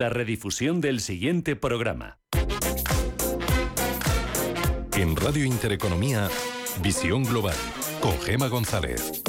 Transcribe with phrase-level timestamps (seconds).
[0.00, 2.20] La redifusión del siguiente programa.
[4.96, 6.28] En Radio Intereconomía,
[6.80, 7.56] Visión Global,
[8.00, 9.24] con Gema González.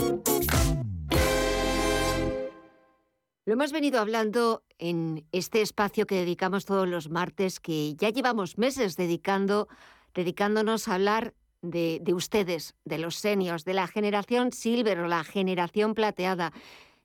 [3.46, 8.60] Lo hemos venido hablando en este espacio que dedicamos todos los martes, que ya llevamos
[8.60, 9.70] meses dedicando,
[10.13, 11.33] dedicándonos a hablar
[11.63, 16.54] de, de ustedes, de los seniors, de la generación silver o la generación plateada.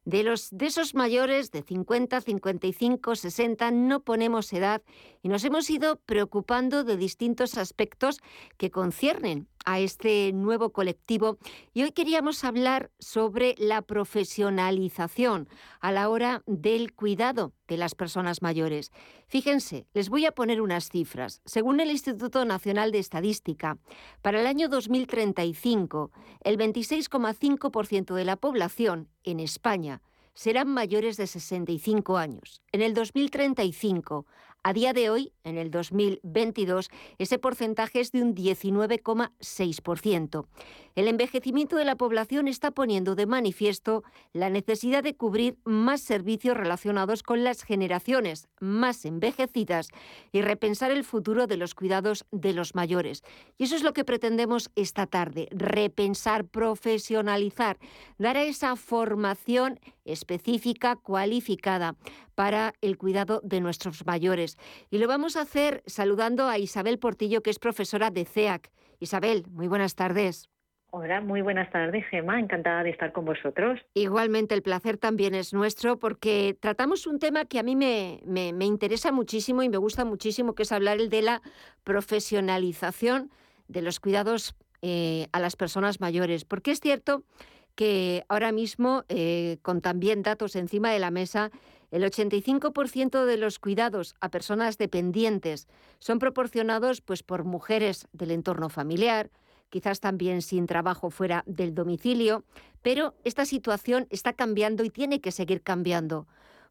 [0.04, 4.82] De, los, de esos mayores de 50, 55, 60 no ponemos edad
[5.24, 8.20] y nos hemos ido preocupando de distintos aspectos
[8.58, 11.38] que conciernen a este nuevo colectivo
[11.72, 15.48] y hoy queríamos hablar sobre la profesionalización
[15.80, 18.92] a la hora del cuidado de las personas mayores.
[19.26, 21.40] Fíjense, les voy a poner unas cifras.
[21.46, 23.78] Según el Instituto Nacional de Estadística,
[24.20, 26.10] para el año 2035,
[26.42, 30.02] el 26,5% de la población en España
[30.34, 32.60] serán mayores de 65 años.
[32.72, 34.26] En el 2035,
[34.64, 40.46] a día de hoy, en el 2022, ese porcentaje es de un 19,6%.
[40.94, 46.56] El envejecimiento de la población está poniendo de manifiesto la necesidad de cubrir más servicios
[46.56, 49.88] relacionados con las generaciones más envejecidas
[50.32, 53.22] y repensar el futuro de los cuidados de los mayores.
[53.58, 57.76] Y eso es lo que pretendemos esta tarde, repensar, profesionalizar,
[58.16, 61.96] dar a esa formación específica, cualificada
[62.34, 64.53] para el cuidado de nuestros mayores.
[64.90, 68.70] Y lo vamos a hacer saludando a Isabel Portillo, que es profesora de CEAC.
[69.00, 70.48] Isabel, muy buenas tardes.
[70.96, 72.38] Hola, muy buenas tardes, Gemma.
[72.38, 73.80] Encantada de estar con vosotros.
[73.94, 78.64] Igualmente, el placer también es nuestro porque tratamos un tema que a mí me, me,
[78.64, 81.42] interesa muchísimo y me gusta muchísimo, que es hablar el de la
[81.82, 83.32] profesionalización
[83.66, 86.44] de los cuidados eh, a las personas mayores.
[86.44, 87.24] Porque es cierto
[87.74, 91.50] que ahora mismo, eh, con también datos encima de la mesa,
[91.90, 98.68] el 85% de los cuidados a personas dependientes son proporcionados pues, por mujeres del entorno
[98.68, 99.30] familiar,
[99.70, 102.44] quizás también sin trabajo fuera del domicilio,
[102.82, 106.26] pero esta situación está cambiando y tiene que seguir cambiando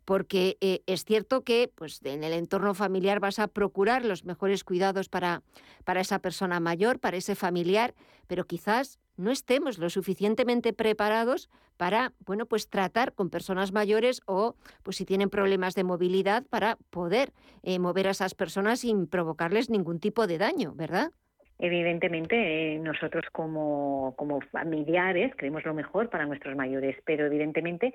[0.06, 4.64] porque eh, es cierto que pues, en el entorno familiar vas a procurar los mejores
[4.64, 5.44] cuidados para,
[5.86, 7.94] para esa persona mayor, para ese familiar,
[8.28, 14.56] pero quizás no estemos lo suficientemente preparados para, bueno, pues tratar con personas mayores o,
[14.84, 17.32] pues si tienen problemas de movilidad, para poder
[17.64, 21.12] eh, mover a esas personas sin provocarles ningún tipo de daño, ¿verdad?
[21.60, 27.94] Evidentemente, eh, nosotros como, como familiares queremos lo mejor para nuestros mayores, pero evidentemente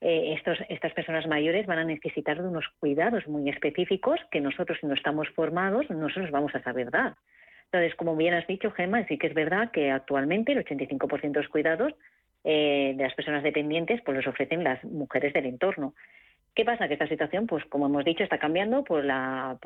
[0.00, 4.78] eh, estos, estas personas mayores van a necesitar de unos cuidados muy específicos que nosotros,
[4.80, 7.16] si no estamos formados, no se los vamos a saber dar.
[7.72, 11.40] Entonces, como bien has dicho, Gemma, sí que es verdad que actualmente el 85% de
[11.40, 11.94] los cuidados
[12.42, 15.94] eh, de las personas dependientes pues los ofrecen las mujeres del entorno.
[16.52, 16.88] ¿Qué pasa?
[16.88, 19.56] Que esta situación, pues como hemos dicho, está cambiando por la,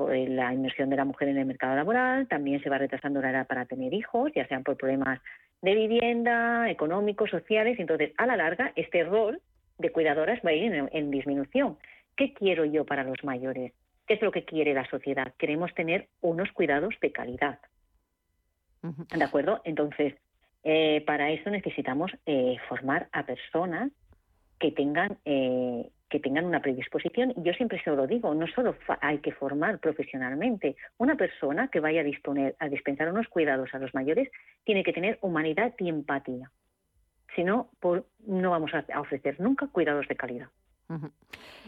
[0.52, 3.64] inmersión de la mujer en el mercado laboral, también se va retrasando la edad para
[3.64, 5.18] tener hijos, ya sean por problemas
[5.62, 9.40] de vivienda, económicos, sociales, entonces a la larga este rol
[9.78, 11.78] de cuidadoras va a ir en disminución.
[12.16, 13.72] ¿Qué quiero yo para los mayores?
[14.06, 15.32] ¿Qué es lo que quiere la sociedad?
[15.38, 17.58] Queremos tener unos cuidados de calidad.
[18.84, 19.60] ¿De acuerdo?
[19.64, 20.14] Entonces,
[20.62, 23.90] eh, para eso necesitamos eh, formar a personas
[24.58, 27.32] que tengan eh, que tengan una predisposición.
[27.36, 30.76] Y yo siempre se lo digo, no solo hay que formar profesionalmente.
[30.98, 34.30] Una persona que vaya a disponer a dispensar unos cuidados a los mayores
[34.64, 36.50] tiene que tener humanidad y empatía.
[37.34, 37.70] Si no,
[38.26, 40.48] no vamos a ofrecer nunca cuidados de calidad.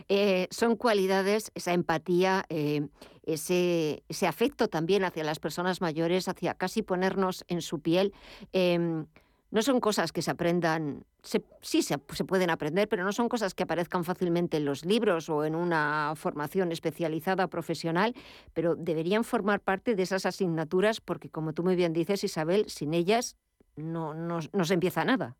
[0.08, 2.88] Eh, son cualidades, esa empatía, eh,
[3.24, 8.12] ese, afecto también hacia las personas mayores, hacia casi ponernos en su piel.
[8.52, 9.06] Em,
[9.50, 13.54] no son cosas que se aprendan, sí se, se, pueden aprender, pero no son cosas
[13.54, 18.14] que aparezcan fácilmente en los libros o en una formación especializada profesional,
[18.52, 22.92] pero deberían formar parte de esas asignaturas porque, como tú muy bien dices, Isabel, sin
[22.92, 23.36] ellas
[23.76, 25.36] no, no, no se empieza nada.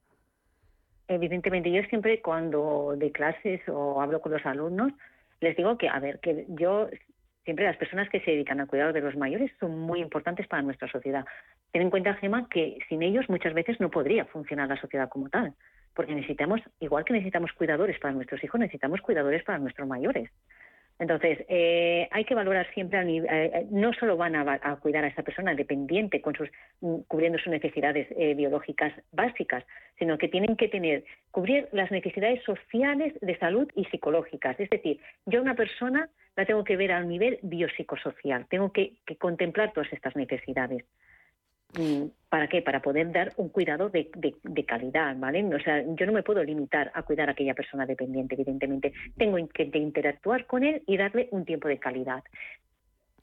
[1.09, 4.93] Evidentemente, yo siempre cuando de clases o hablo con los alumnos,
[5.41, 6.89] les digo que, a ver, que yo
[7.45, 10.63] siempre las personas que se dedican al cuidado de los mayores son muy importantes para
[10.63, 11.25] nuestra sociedad.
[11.71, 15.29] Ten en cuenta, Gema, que sin ellos muchas veces no podría funcionar la sociedad como
[15.29, 15.55] tal,
[15.95, 20.29] porque necesitamos, igual que necesitamos cuidadores para nuestros hijos, necesitamos cuidadores para nuestros mayores.
[20.99, 25.23] Entonces, eh, hay que valorar siempre, eh, eh, no solo van a, cuidar a esa
[25.23, 26.49] persona dependiente, con sus,
[26.81, 29.65] mm, cubriendo sus necesidades biológicas básicas,
[29.99, 34.59] sino que tienen que tener, cubrir las necesidades sociales de salud y psicológicas.
[34.59, 38.95] Es decir, yo a una persona la tengo que ver a nivel biopsicosocial, tengo que,
[39.07, 40.85] que contemplar todas estas necesidades.
[41.77, 42.61] Mm, ¿Para qué?
[42.63, 44.11] Para poder dar un cuidado de,
[44.67, 45.45] calidad, ¿vale?
[45.55, 48.93] O sea, yo no me puedo limitar a cuidar a aquella persona dependiente, evidentemente.
[49.17, 52.25] Tengo que interactuar con él y darle un tiempo de calidad.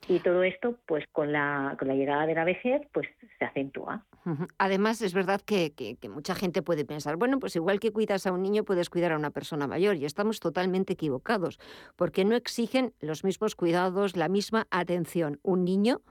[0.08, 3.08] Y todo esto, pues con la, llegada de la vejez, pues
[3.38, 4.04] se acentúa.
[4.58, 8.32] Además, es verdad que, que, mucha gente puede pensar, bueno, pues igual que cuidas a
[8.32, 9.96] un niño, puedes cuidar a una persona mayor.
[9.96, 11.58] Y estamos totalmente equivocados,
[11.96, 15.40] porque no exigen los mismos cuidados, la misma atención.
[15.42, 16.02] Un niño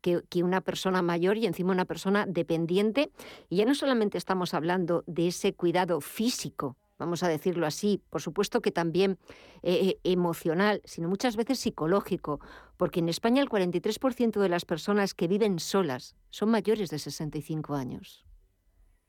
[0.00, 3.10] que, una persona mayor y encima una persona dependiente.
[3.48, 8.20] Y ya no solamente estamos hablando de ese cuidado físico vamos a decirlo así, por
[8.20, 9.18] supuesto que también
[9.62, 12.40] eh, eh, emocional, sino muchas veces psicológico,
[12.76, 17.74] porque en España el 43% de las personas que viven solas son mayores de 65
[17.74, 18.26] años.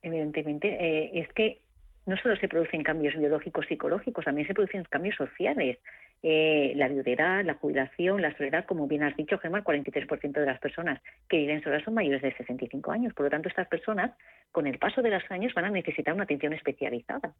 [0.02, 1.62] Evidentemente, eh, es que
[2.06, 5.78] no solo se producen cambios biológicos psicológicos, también se producen cambios sociales.
[6.22, 10.60] La viudedad, la jubilación, la soledad, como bien has dicho, Gemma, el 43% de las
[10.60, 13.14] personas que viven solas son mayores de 65 años.
[13.14, 14.12] Por lo tanto, estas personas,
[14.52, 17.32] con el paso de los años, van a necesitar una atención especializada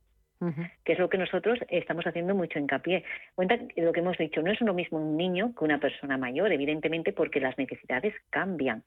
[0.85, 3.05] que es lo que nosotros estamos haciendo mucho hincapié.
[3.35, 6.51] Cuenta lo que hemos dicho, no es lo mismo un niño que una persona mayor,
[6.53, 8.83] evidentemente porque las necesidades cambian.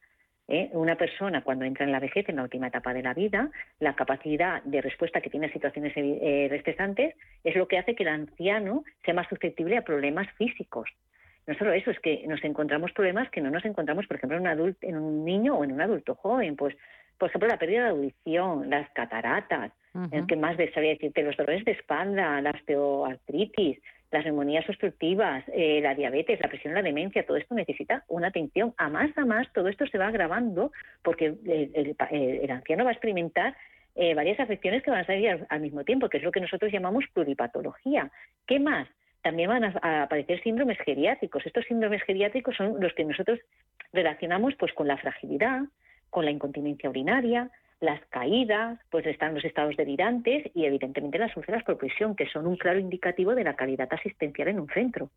[0.48, 0.70] ¿Eh?
[0.72, 3.50] Una persona cuando entra en la vejez, en la última etapa de la vida,
[3.80, 8.02] la capacidad de respuesta que tiene a situaciones eh, estresantes es lo que hace que
[8.02, 10.88] el anciano sea más susceptible a problemas físicos.
[11.46, 14.42] No solo eso, es que nos encontramos problemas que no nos encontramos, por ejemplo, en
[14.42, 16.56] un, adulto, en un niño o en un adulto joven.
[16.56, 16.74] Pues,
[17.18, 19.72] por ejemplo, la pérdida de audición, las cataratas,
[20.10, 23.78] el que más sabía decirte, los dolores de espalda, la osteoartritis,
[24.14, 28.72] las neumonías obstructivas, eh, la diabetes, la presión, la demencia, todo esto necesita una atención.
[28.78, 30.70] A más a más, todo esto se va agravando
[31.02, 33.56] porque el, anciano va a experimentar
[33.96, 36.70] eh, varias afecciones que van a salir al, mismo tiempo, que es lo que nosotros
[36.70, 38.10] llamamos pluripatología.
[38.46, 38.86] ¿Qué más?
[39.22, 41.44] También van a, aparecer síndromes geriátricos.
[41.44, 43.40] Estos síndromes geriátricos son los que nosotros
[43.92, 45.62] relacionamos pues con la fragilidad,
[46.10, 47.50] con la incontinencia urinaria,
[47.84, 52.46] las caídas, pues están los estados delirantes y evidentemente las úlceras por presión, que son
[52.46, 55.10] un claro indicativo de la calidad asistencial en un centro.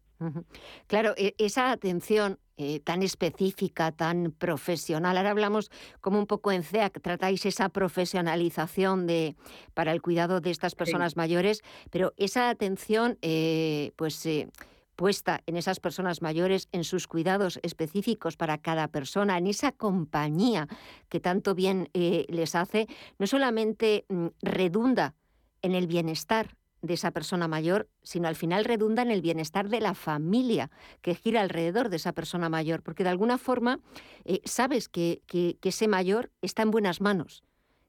[0.88, 5.16] Claro, e, esa atención eh, tan específica, tan profesional.
[5.18, 5.70] Ahora hablamos
[6.02, 9.36] como un poco en CEAC, tratáis esa profesionalización de,
[9.74, 11.62] para el cuidado de estas personas mayores,
[11.92, 14.26] pero esa atención, eh, pues...
[14.26, 14.50] Eh,
[14.98, 20.68] puesta en esas personas mayores, en sus cuidados específicos para cada persona, en esa compañía
[21.08, 25.16] que tanto bien eh, les hace, no solamente mm, redunda
[25.62, 29.80] en el bienestar de esa persona mayor, sino al final redunda en el bienestar de
[29.80, 30.70] la familia
[31.02, 33.80] que gira alrededor de esa persona mayor, porque de alguna forma
[34.26, 37.44] eh, sabes que, que ese mayor está en buenas manos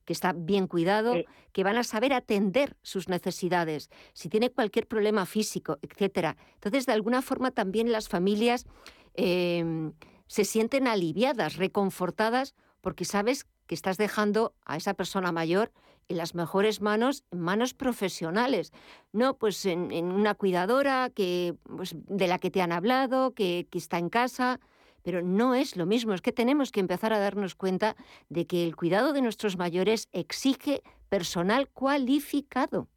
[0.09, 1.17] que está bien cuidado,
[1.53, 6.39] que van a saber atender sus necesidades, si tiene cualquier problema físico, etcétera.
[6.55, 8.65] Entonces, de alguna forma también las familias
[9.13, 9.93] em,
[10.27, 15.73] se sienten aliviadas, reconfortadas, porque sabes que estás dejando a esa persona mayor
[16.09, 18.73] en las mejores manos, en manos profesionales,
[19.13, 23.77] no pues en, una cuidadora que, pues, de la que te han hablado, que, que
[23.77, 24.59] está en casa,
[25.03, 27.97] pero no es lo mismo, es que tenemos que empezar a darnos cuenta
[28.29, 32.89] de que el cuidado de nuestros mayores exige personal cualificado.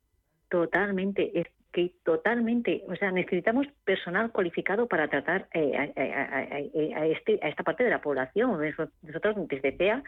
[0.50, 7.48] Totalmente, es que totalmente, o sea, necesitamos personal cualificado para tratar eh, a, este, a
[7.48, 8.60] esta parte de la población.
[9.02, 10.04] Nosotros desde PEA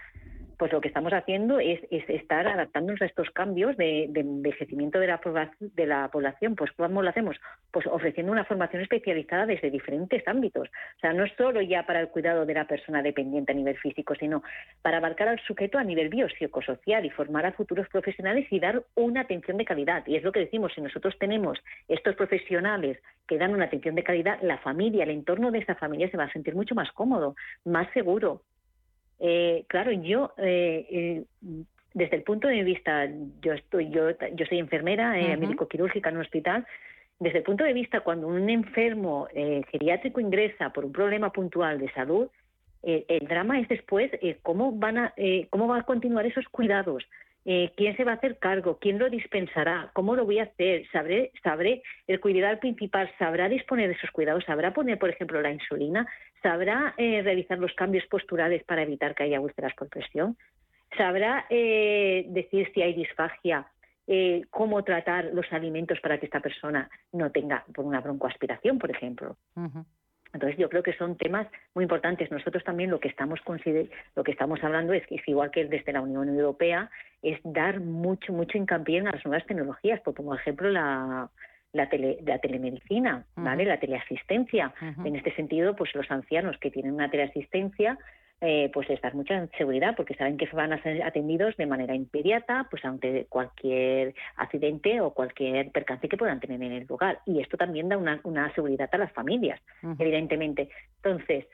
[0.58, 5.20] pues lo que estamos haciendo es, estar adaptándonos a estos cambios de, envejecimiento de la,
[5.60, 6.56] de la población.
[6.56, 7.38] Pues ¿cómo lo hacemos?
[7.72, 10.68] Pues ofreciendo una formación especializada desde diferentes ámbitos.
[10.68, 13.78] O sea, no es solo ya para el cuidado de la persona dependiente a nivel
[13.78, 14.44] físico, sino
[14.82, 19.22] para abarcar al sujeto a nivel biopsicosocial y formar a futuros profesionales y dar una
[19.22, 20.04] atención de calidad.
[20.08, 24.04] Y es lo que decimos, si nosotros tenemos estos profesionales que dan una atención de
[24.04, 27.36] calidad, la familia, el entorno de esa familia se va a sentir mucho más cómodo,
[27.66, 28.42] más seguro,
[29.26, 31.24] eh, claro, yo eh, eh,
[31.94, 33.08] desde el punto de vista,
[33.42, 36.68] yo estoy, yo, yo soy enfermera, médico quirúrgica en un hospital.
[37.20, 39.30] Desde el punto de vista cuando un enfermo
[39.72, 42.28] geriátrico ingresa por un problema puntual de salud,
[42.82, 44.12] el drama es después
[44.42, 45.14] cómo van a,
[45.52, 47.06] cómo van a continuar esos cuidados.
[47.46, 50.88] Eh, quién se va a hacer cargo, quién lo dispensará, cómo lo voy a hacer,
[50.92, 55.52] sabré, sabré el cuidador principal, sabrá disponer de esos cuidados, sabrá poner, por ejemplo, la
[55.52, 56.08] insulina,
[56.42, 60.38] sabrá eh, realizar los cambios posturales para evitar que haya úlceras por presión,
[60.98, 63.68] sabrá eh, decir si hay disfagia,
[64.50, 69.38] cómo tratar los alimentos para que esta persona no tenga por una broncoaspiración, por ejemplo.
[70.34, 72.32] Entonces yo creo que son temas muy importantes.
[72.32, 73.40] Nosotros también lo que estamos
[74.16, 76.90] lo que estamos hablando es que es igual que desde la Unión Europea
[77.22, 81.30] es dar mucho mucho hincapié en las nuevas tecnologías, por como ejemplo la
[81.74, 81.90] la,
[82.40, 83.66] telemedicina, ¿vale?
[83.66, 84.74] La teleasistencia.
[85.04, 87.98] En este sentido, pues los ancianos que tienen una teleasistencia
[88.46, 92.68] eh, pues estar mucha seguridad porque saben que van a ser atendidos de manera inmediata
[92.70, 97.22] pues ante cualquier accidente o cualquier percance que puedan tener en el lugar.
[97.26, 99.62] Y esto también da una, seguridad a las familias
[99.98, 100.68] evidentemente.
[100.98, 101.46] Entonces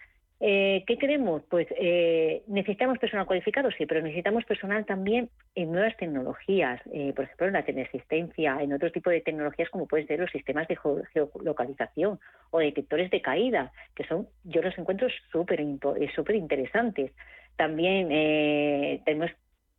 [0.42, 1.42] eh, ¿Qué queremos?
[1.50, 7.26] Pues eh, necesitamos personal cualificado, sí, pero necesitamos personal también en nuevas tecnologías, eh, por
[7.26, 10.78] ejemplo, en la teleasistencia, en otro tipo de tecnologías como pueden ser los sistemas de
[11.14, 12.20] geolocalización
[12.52, 15.60] o detectores de caída, que son, yo los encuentro súper
[16.16, 17.12] súper interesantes.
[17.58, 18.08] También
[19.04, 19.32] tenemos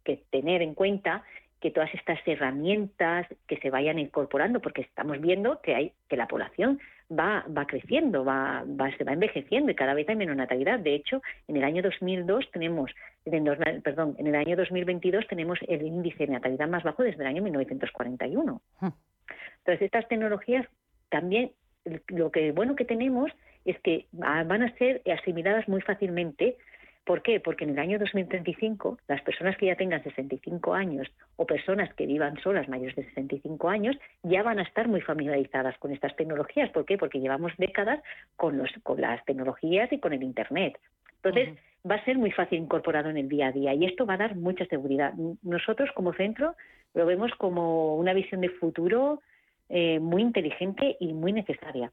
[0.04, 1.24] que tener en cuenta
[1.60, 6.26] que todas estas herramientas que se vayan incorporando, porque estamos viendo que hay que la
[6.26, 10.78] población va, va creciendo, va, va, se va envejeciendo y cada vez hay menos natalidad.
[10.78, 12.90] De hecho, en el año 2002 tenemos,
[13.24, 17.28] en, perdón, en el año 2022 tenemos el índice de natalidad más bajo desde el
[17.28, 18.62] año 1941.
[18.80, 18.88] Hmm.
[19.58, 20.66] Entonces, estas tecnologías
[21.10, 21.52] también,
[22.08, 23.30] lo que bueno que tenemos
[23.64, 26.56] es que van a ser asimiladas muy fácilmente
[27.04, 27.40] ¿Por qué?
[27.40, 32.06] Porque en el año 2035 las personas que ya tengan 65 años o personas que
[32.06, 36.70] vivan solas mayores de 65 años ya van a estar muy familiarizadas con estas tecnologías.
[36.70, 36.98] ¿Por qué?
[36.98, 38.00] Porque llevamos décadas
[38.36, 40.78] con, los, con las tecnologías y con el Internet.
[41.22, 44.14] Entonces, va a ser muy fácil incorporado en el día a día y esto va
[44.14, 45.12] a dar mucha seguridad.
[45.42, 46.54] Nosotros como centro
[46.94, 49.20] lo vemos como una visión de futuro
[49.68, 51.92] eh, muy inteligente y muy necesaria.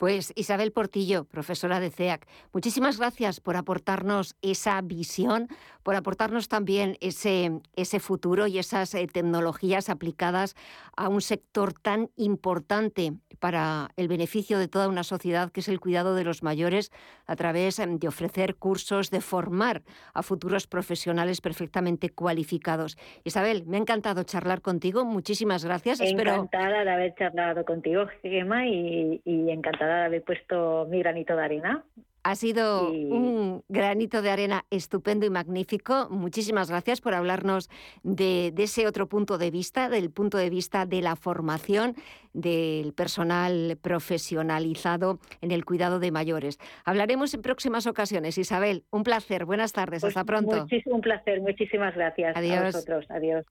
[0.00, 5.48] Pues Isabel Portillo, profesora de CEAC, muchísimas gracias por aportarnos esa visión,
[5.82, 10.56] por aportarnos también ese, ese futuro y esas eh, tecnologías aplicadas
[10.96, 15.80] a un sector tan importante para el beneficio de toda una sociedad, que es el
[15.80, 16.90] cuidado de los mayores,
[17.26, 19.82] a través em, de ofrecer cursos, de formar
[20.14, 22.96] a futuros profesionales perfectamente cualificados.
[23.24, 26.00] Isabel, me ha encantado charlar contigo, muchísimas gracias.
[26.00, 31.84] Encantada de haber charlado contigo, Gemma, y encantada de haber puesto mi granito de arena.
[32.22, 36.08] Ha sido un granito de arena estupendo y magnífico.
[36.10, 37.70] Muchísimas gracias por hablarnos
[38.02, 41.94] de, ese otro punto de vista, del punto de vista de la formación
[42.34, 46.58] del personal profesionalizado en el cuidado de mayores.
[46.84, 48.36] Hablaremos en próximas ocasiones.
[48.36, 49.46] Isabel, un placer.
[49.46, 50.02] Buenas tardes.
[50.02, 50.66] Pues Hasta pronto.
[50.86, 51.40] Un placer.
[51.40, 52.58] Muchísimas gracias Adiós.
[52.58, 53.06] a vosotros.
[53.08, 53.46] Adiós.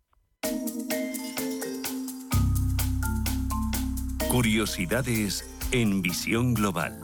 [4.29, 6.99] Curiosidades en Visión Global.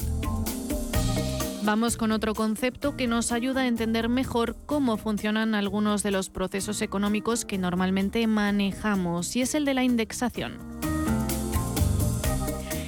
[1.64, 6.30] Vamos con otro concepto que nos ayuda a entender mejor cómo funcionan algunos de los
[6.30, 10.60] procesos económicos que normalmente manejamos, y es el de la indexación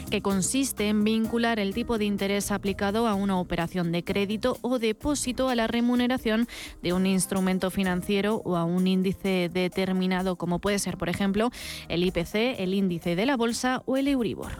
[0.09, 4.79] que consiste en vincular el tipo de interés aplicado a una operación de crédito o
[4.79, 6.47] depósito a la remuneración
[6.81, 11.51] de un instrumento financiero o a un índice determinado, como puede ser, por ejemplo,
[11.89, 14.53] el IPC, el índice de la bolsa o el Euribor.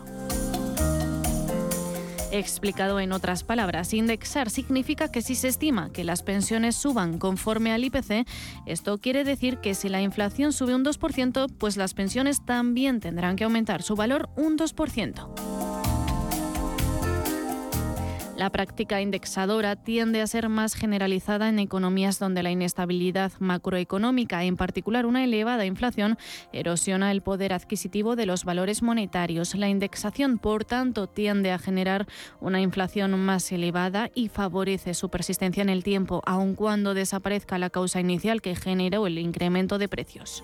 [2.32, 7.72] Explicado en otras palabras, indexar significa que si se estima que las pensiones suban conforme
[7.72, 8.28] al IPC,
[8.66, 13.38] esto quiere decir que si la inflación sube un 2%, pues las pensiones también tendrán
[13.38, 15.67] que aumentar su valor un 2%.
[18.38, 24.58] La práctica indexadora tiende a ser más generalizada en economías donde la inestabilidad macroeconómica, en
[24.58, 26.20] particular una elevada inflación,
[26.54, 29.56] erosiona el poder adquisitivo de los valores monetarios.
[29.56, 32.06] La indexación, por tanto, tiende a generar
[32.40, 37.72] una inflación más elevada y favorece su persistencia en el tiempo, aun cuando desaparezca la
[37.72, 40.44] causa inicial que generó el incremento de precios.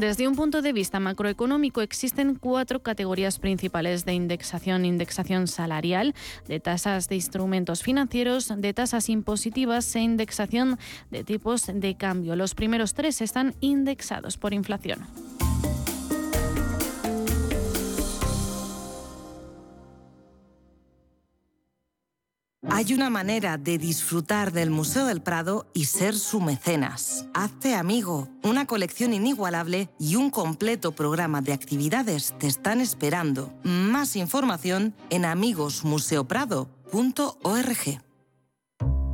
[0.00, 4.86] Desde un punto de vista macroeconómico existen cuatro categorías principales de indexación.
[4.86, 6.14] Indexación salarial,
[6.48, 10.78] de tasas de instrumentos financieros, de tasas impositivas e indexación
[11.10, 12.34] de tipos de cambio.
[12.34, 15.06] Los primeros tres están indexados por inflación.
[22.68, 27.24] Hay una manera de disfrutar del Museo del Prado y ser su mecenas.
[27.32, 28.28] Hazte amigo.
[28.42, 33.50] Una colección inigualable y un completo programa de actividades te están esperando.
[33.62, 38.09] Más información en amigosmuseoprado.org.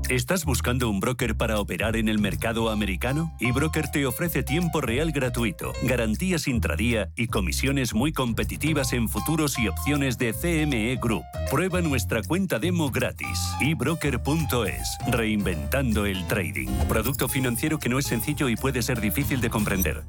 [0.08, 3.34] ¿Estás buscando un broker para operar en el mercado americano?
[3.40, 9.66] eBroker te ofrece tiempo real gratuito, garantías intradía y comisiones muy competitivas en futuros y
[9.66, 11.24] opciones de CME Group.
[11.50, 13.36] Prueba nuestra cuenta demo gratis.
[13.60, 14.96] ebroker.es.
[15.10, 16.68] Reinventando el trading.
[16.88, 20.04] Producto financiero que no es sencillo y puede ser difícil de comprender.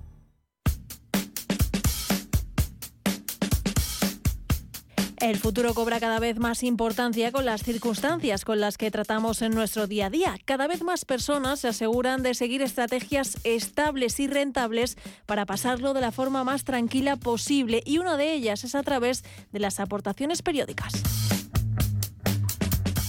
[5.19, 9.51] El futuro cobra cada vez más importancia con las circunstancias con las que tratamos en
[9.51, 10.37] nuestro día a día.
[10.45, 14.95] Cada vez más personas se aseguran de seguir estrategias estables y rentables
[15.25, 19.23] para pasarlo de la forma más tranquila posible y una de ellas es a través
[19.51, 20.93] de las aportaciones periódicas.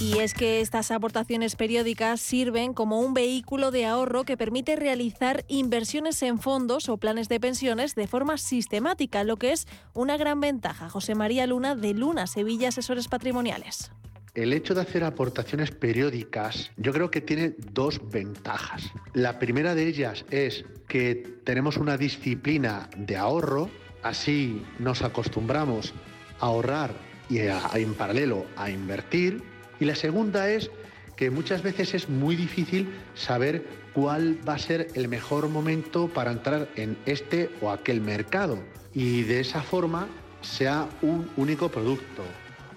[0.00, 5.44] Y es que estas aportaciones periódicas sirven como un vehículo de ahorro que permite realizar
[5.48, 10.38] inversiones en fondos o planes de pensiones de forma sistemática, lo que es una gran
[10.40, 10.88] ventaja.
[10.88, 13.90] José María Luna de Luna, Sevilla Asesores Patrimoniales.
[14.36, 18.92] El hecho de hacer aportaciones periódicas yo creo que tiene dos ventajas.
[19.14, 23.68] La primera de ellas es que tenemos una disciplina de ahorro,
[24.04, 25.92] así nos acostumbramos
[26.38, 26.92] a ahorrar
[27.28, 30.70] y en paralelo a invertir y la segunda es
[31.16, 36.30] que muchas veces es muy difícil saber cuál va a ser el mejor momento para
[36.30, 38.58] entrar en este o aquel mercado.
[38.94, 40.06] Y de esa forma
[40.42, 42.22] sea un único producto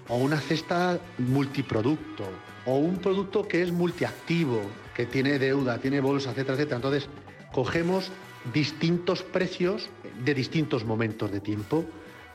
[0.08, 2.24] o una cesta multiproducto
[2.66, 4.60] o un producto que es multiactivo,
[4.94, 6.76] que tiene deuda, tiene bolsa, etcétera, etcétera.
[6.76, 7.08] Entonces,
[7.52, 8.10] cogemos
[8.52, 9.88] distintos precios
[10.24, 11.84] de distintos momentos de tiempo,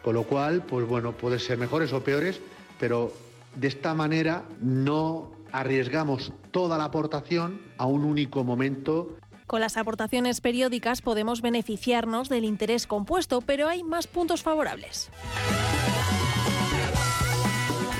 [0.03, 2.39] con lo cual, pues bueno, puede ser mejores o peores,
[2.79, 3.11] pero
[3.59, 10.41] de esta manera no arriesgamos toda la aportación a un único momento con las aportaciones
[10.41, 15.09] periódicas podemos beneficiarnos del interés compuesto, pero hay más puntos favorables.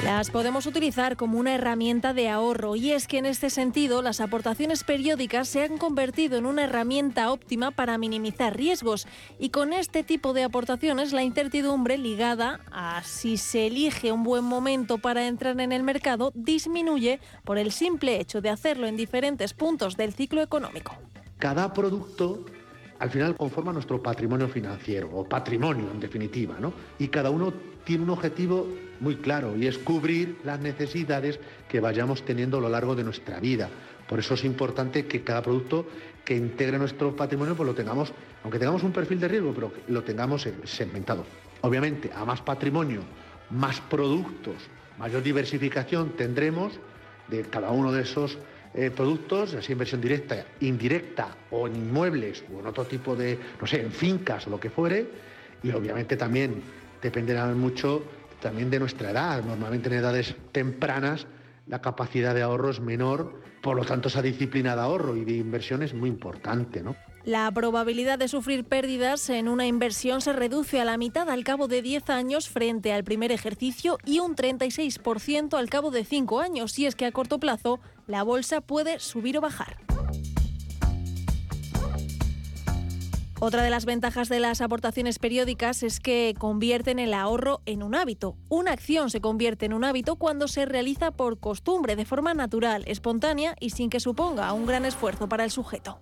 [0.04, 4.22] Las podemos utilizar como una herramienta de ahorro y es que en este sentido las
[4.22, 9.08] aportaciones periódicas se han convertido en una herramienta óptima para minimizar riesgos
[9.40, 14.44] y con este tipo de aportaciones la incertidumbre ligada a si se elige un buen
[14.44, 19.54] momento para entrar en el mercado disminuye por el simple hecho de hacerlo en diferentes
[19.54, 20.96] puntos del ciclo económico.
[21.40, 22.46] Cada producto
[23.00, 26.74] al final conforma nuestro patrimonio financiero o patrimonio en definitiva, ¿no?
[27.00, 27.54] Y cada uno
[27.88, 28.68] tiene un objetivo
[29.00, 31.40] muy claro y es cubrir las necesidades
[31.70, 33.70] que vayamos teniendo a lo largo de nuestra vida.
[34.10, 35.88] Por eso es importante que cada producto
[36.26, 38.12] que integre nuestro patrimonio pues lo tengamos,
[38.44, 41.24] aunque tengamos un perfil de riesgo, pero lo tengamos segmentado.
[41.62, 43.04] Obviamente, a más patrimonio,
[43.52, 44.56] más productos,
[45.00, 46.74] mayor diversificación tendremos
[47.30, 48.38] de cada uno de esos
[48.74, 53.66] eh, productos, así inversión directa, indirecta o en inmuebles o en otro tipo de, no
[53.66, 55.08] sé, en fincas o lo que fuere.
[55.64, 56.62] Y obviamente también
[57.02, 58.04] dependerá mucho
[58.42, 59.44] también de nuestra edad.
[59.44, 61.28] Normalmente en edades tempranas
[61.68, 65.34] la capacidad de ahorro es menor, por lo tanto esa disciplina de ahorro y de
[65.34, 66.96] inversión es muy importante, ¿no?
[67.26, 71.68] La probabilidad de sufrir pérdidas en una inversión se reduce a la mitad al cabo
[71.68, 76.80] de 10 años frente al primer ejercicio y un 36% al cabo de 5 años,
[76.80, 79.76] y es que a corto plazo la bolsa puede subir o bajar.
[83.40, 87.94] Otra de las ventajas de las aportaciones periódicas es que convierten el ahorro en un
[87.94, 88.36] hábito.
[88.50, 92.84] Una acción se convierte en un hábito cuando se realiza por costumbre, de forma natural,
[92.88, 96.00] espontánea y sin que suponga un gran esfuerzo para el sujeto.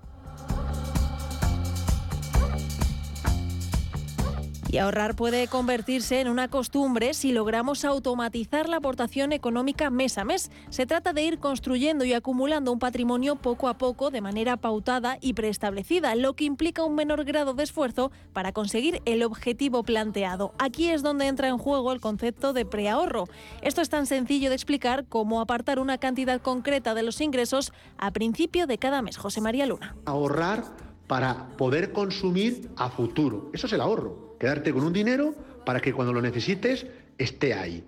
[4.69, 10.25] Y ahorrar puede convertirse en una costumbre si logramos automatizar la aportación económica mes a
[10.25, 10.51] mes.
[10.69, 15.17] Se trata de ir construyendo y acumulando un patrimonio poco a poco de manera pautada
[15.21, 20.54] y preestablecida, lo que implica un menor grado de esfuerzo para conseguir el objetivo planteado.
[20.58, 23.25] Aquí es donde entra en juego el concepto de preahorro.
[23.62, 28.12] Esto es tan sencillo de explicar como apartar una cantidad concreta de los ingresos a
[28.12, 29.17] principio de cada mes.
[29.17, 29.95] José María Luna.
[30.06, 30.63] Ahorrar
[31.08, 33.51] para poder consumir a futuro.
[33.54, 35.34] Eso es el ahorro quedarte con un dinero
[35.65, 36.86] para que cuando lo necesites
[37.17, 37.84] esté ahí.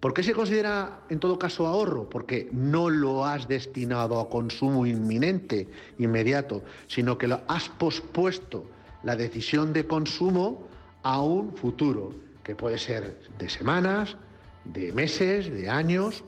[0.00, 2.08] ¿Por qué se considera en todo caso ahorro?
[2.08, 8.66] Porque no lo has destinado a consumo inminente, inmediato, sino que lo has pospuesto
[9.04, 10.66] la decisión de consumo
[11.04, 14.16] a un futuro, que puede ser de semanas,
[14.64, 16.24] de meses, de años,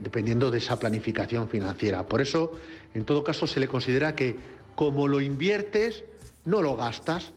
[0.00, 2.06] dependiendo de esa planificación financiera.
[2.06, 2.52] Por eso,
[2.94, 4.36] en todo caso, se le considera que
[4.74, 6.04] como lo inviertes,
[6.44, 7.32] no lo gastas,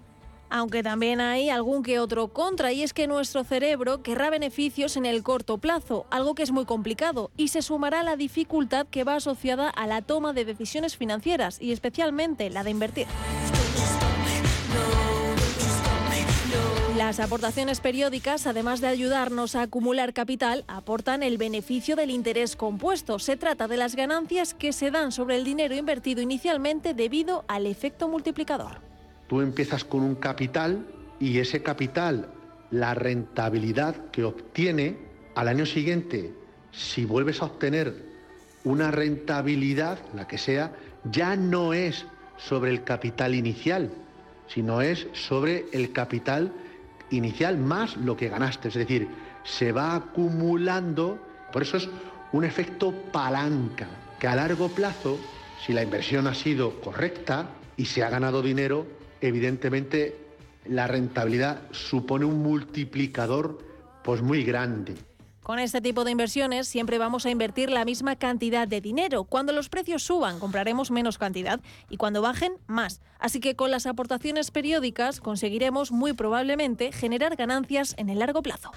[0.50, 5.06] aunque también hay algún que otro contra, y es que nuestro cerebro querrá beneficios en
[5.06, 9.16] el corto plazo, algo que es muy complicado, y se sumará la dificultad que va
[9.16, 13.08] asociada a la toma de decisiones financieras, y especialmente la de invertir.
[17.00, 23.20] Las aportaciones periódicas, además de ayudarnos a acumular capital, aportan el beneficio del interés compuesto.
[23.20, 27.68] Se trata de las ganancias que se dan sobre el dinero invertido inicialmente debido al
[27.68, 28.82] efecto multiplicador.
[29.30, 30.88] Tú empiezas con un capital
[31.20, 32.34] y ese capital,
[32.72, 34.98] la rentabilidad que obtiene
[35.36, 36.34] al año siguiente,
[36.72, 38.10] si vuelves a obtener
[38.64, 43.92] una rentabilidad, la que sea, ya no es sobre el capital inicial,
[44.48, 46.52] sino es sobre el capital
[47.12, 48.70] inicial más lo que ganaste.
[48.70, 49.08] Es decir,
[49.44, 51.20] se va acumulando,
[51.54, 51.88] por eso es
[52.32, 53.88] un efecto palanca,
[54.20, 55.20] que a largo plazo,
[55.64, 60.16] si la inversión ha sido correcta y se ha ganado dinero, evidentemente
[60.66, 63.60] la rentabilidad supone un multiplicador
[64.04, 64.96] pues muy grande.
[65.50, 69.24] Con este tipo de inversiones siempre vamos a invertir la misma cantidad de dinero.
[69.24, 73.02] Cuando los precios suban, compraremos menos cantidad y cuando bajen, más.
[73.18, 78.72] Así que con las aportaciones periódicas conseguiremos muy probablemente generar ganancias en el largo plazo.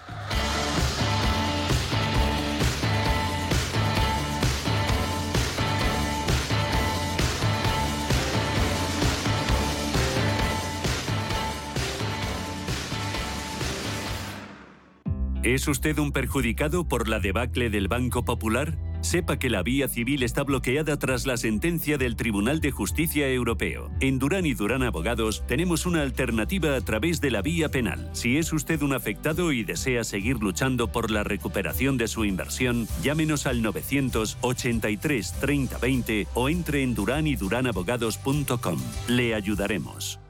[15.43, 18.79] ¿Es usted un perjudicado por la debacle del Banco Popular?
[19.01, 23.91] Sepa que la vía civil está bloqueada tras la sentencia del Tribunal de Justicia Europeo.
[23.99, 28.09] En Durán y Durán Abogados tenemos una alternativa a través de la vía penal.
[28.13, 32.87] Si es usted un afectado y desea seguir luchando por la recuperación de su inversión,
[33.03, 38.79] llámenos al 983 3020 o entre en duranyduránabogados.com.
[39.09, 40.21] Le ayudaremos.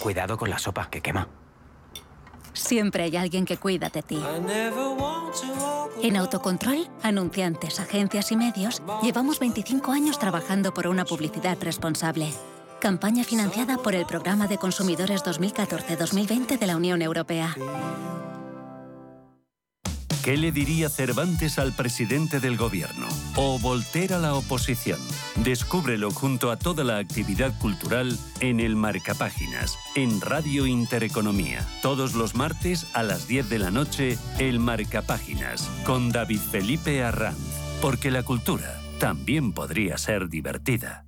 [0.00, 1.28] Cuidado con la sopa que quema.
[2.64, 4.18] Siempre hay alguien que cuida de ti.
[6.02, 12.32] En Autocontrol, anunciantes, agencias y medios, llevamos 25 años trabajando por una publicidad responsable.
[12.80, 17.54] Campaña financiada por el Programa de Consumidores 2014-2020 de la Unión Europea.
[20.24, 23.06] ¿Qué le diría Cervantes al presidente del gobierno?
[23.36, 24.98] ¿O Voltaire a la oposición?
[25.44, 31.62] Descúbrelo junto a toda la actividad cultural en el Marcapáginas, en Radio Intereconomía.
[31.82, 37.36] Todos los martes a las 10 de la noche, el Marcapáginas, con David Felipe Arranz.
[37.82, 41.04] Porque la cultura también podría ser divertida.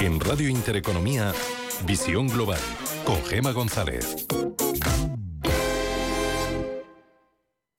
[0.00, 1.32] En Radio Intereconomía,
[1.84, 2.60] Visión Global,
[3.04, 4.28] con Gema González.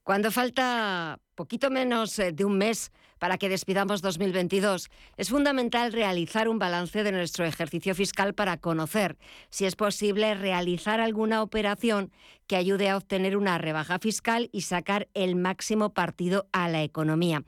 [0.09, 6.49] Cuando falta poquito menos eh, de un mes para que despidamos 2022, es fundamental realizar
[6.49, 9.19] un balance de nuestro ejercicio fiscal para conocer
[9.51, 12.11] si es posible realizar alguna operación
[12.47, 17.43] que ayude a obtener una rebaja fiscal y sacar el máximo partido a la economía.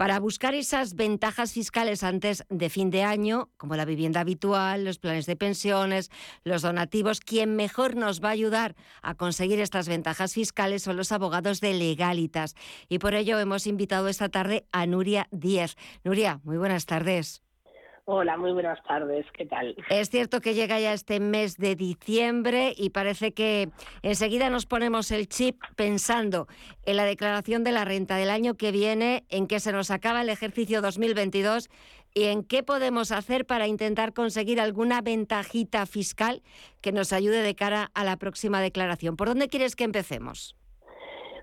[0.00, 4.98] Para buscar esas ventajas fiscales antes de fin de año, como la vivienda habitual, los
[4.98, 6.10] planes de pensiones,
[6.42, 11.12] los donativos, quien mejor nos va a ayudar a conseguir estas ventajas fiscales son los
[11.12, 12.54] abogados de Legalitas.
[12.88, 15.76] Y por ello hemos invitado esta tarde a Nuria Díez.
[16.02, 17.42] Nuria, muy buenas tardes.
[18.12, 19.24] Hola, muy buenas tardes.
[19.32, 19.76] ¿Qué tal?
[19.88, 23.68] Es cierto que llega ya este mes de diciembre y parece que
[24.02, 26.48] enseguida nos ponemos el chip pensando
[26.86, 30.22] en la declaración de la renta del año que viene, en que se nos acaba
[30.22, 31.70] el ejercicio 2022
[32.12, 36.42] y en qué podemos hacer para intentar conseguir alguna ventajita fiscal
[36.80, 39.16] que nos ayude de cara a la próxima declaración.
[39.16, 40.56] ¿Por dónde quieres que empecemos?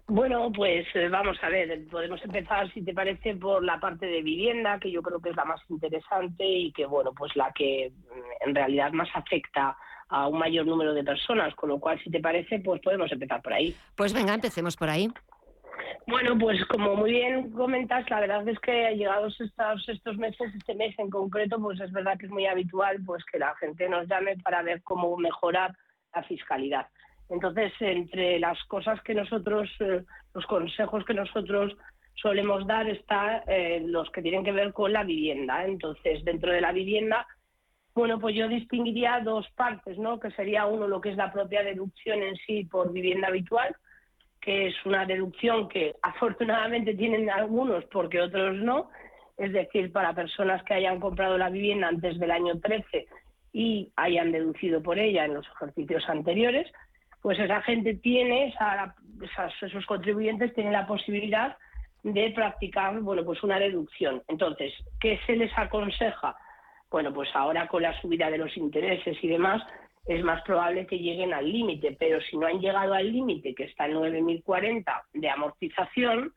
[0.09, 4.21] Bueno, pues eh, vamos a ver, podemos empezar, si te parece, por la parte de
[4.21, 7.91] vivienda, que yo creo que es la más interesante y que, bueno, pues la que
[7.91, 9.75] mm, en realidad más afecta
[10.07, 13.41] a un mayor número de personas, con lo cual, si te parece, pues podemos empezar
[13.41, 13.75] por ahí.
[13.97, 15.11] Pues venga, empecemos por ahí.
[16.07, 20.73] Bueno, pues como muy bien comentas, la verdad es que llegados estos, estos meses, este
[20.73, 24.07] mes en concreto, pues es verdad que es muy habitual pues que la gente nos
[24.07, 25.75] llame para ver cómo mejorar
[26.15, 26.87] la fiscalidad.
[27.29, 31.75] Entonces, entre las cosas que nosotros, eh, los consejos que nosotros
[32.15, 35.65] solemos dar está eh, los que tienen que ver con la vivienda.
[35.65, 37.27] Entonces, dentro de la vivienda,
[37.93, 40.19] bueno, pues yo distinguiría dos partes, ¿no?
[40.19, 43.75] Que sería uno lo que es la propia deducción en sí por vivienda habitual,
[44.39, 48.89] que es una deducción que afortunadamente tienen algunos porque otros no,
[49.37, 53.07] es decir, para personas que hayan comprado la vivienda antes del año 13
[53.51, 56.71] y hayan deducido por ella en los ejercicios anteriores
[57.21, 58.53] pues esa gente tiene,
[59.61, 61.57] esos contribuyentes tienen la posibilidad
[62.03, 64.23] de practicar, bueno, pues una deducción.
[64.27, 66.35] Entonces, ¿qué se les aconseja?
[66.89, 69.61] Bueno, pues ahora con la subida de los intereses y demás,
[70.05, 73.65] es más probable que lleguen al límite, pero si no han llegado al límite, que
[73.65, 76.33] está en 9.040 de amortización,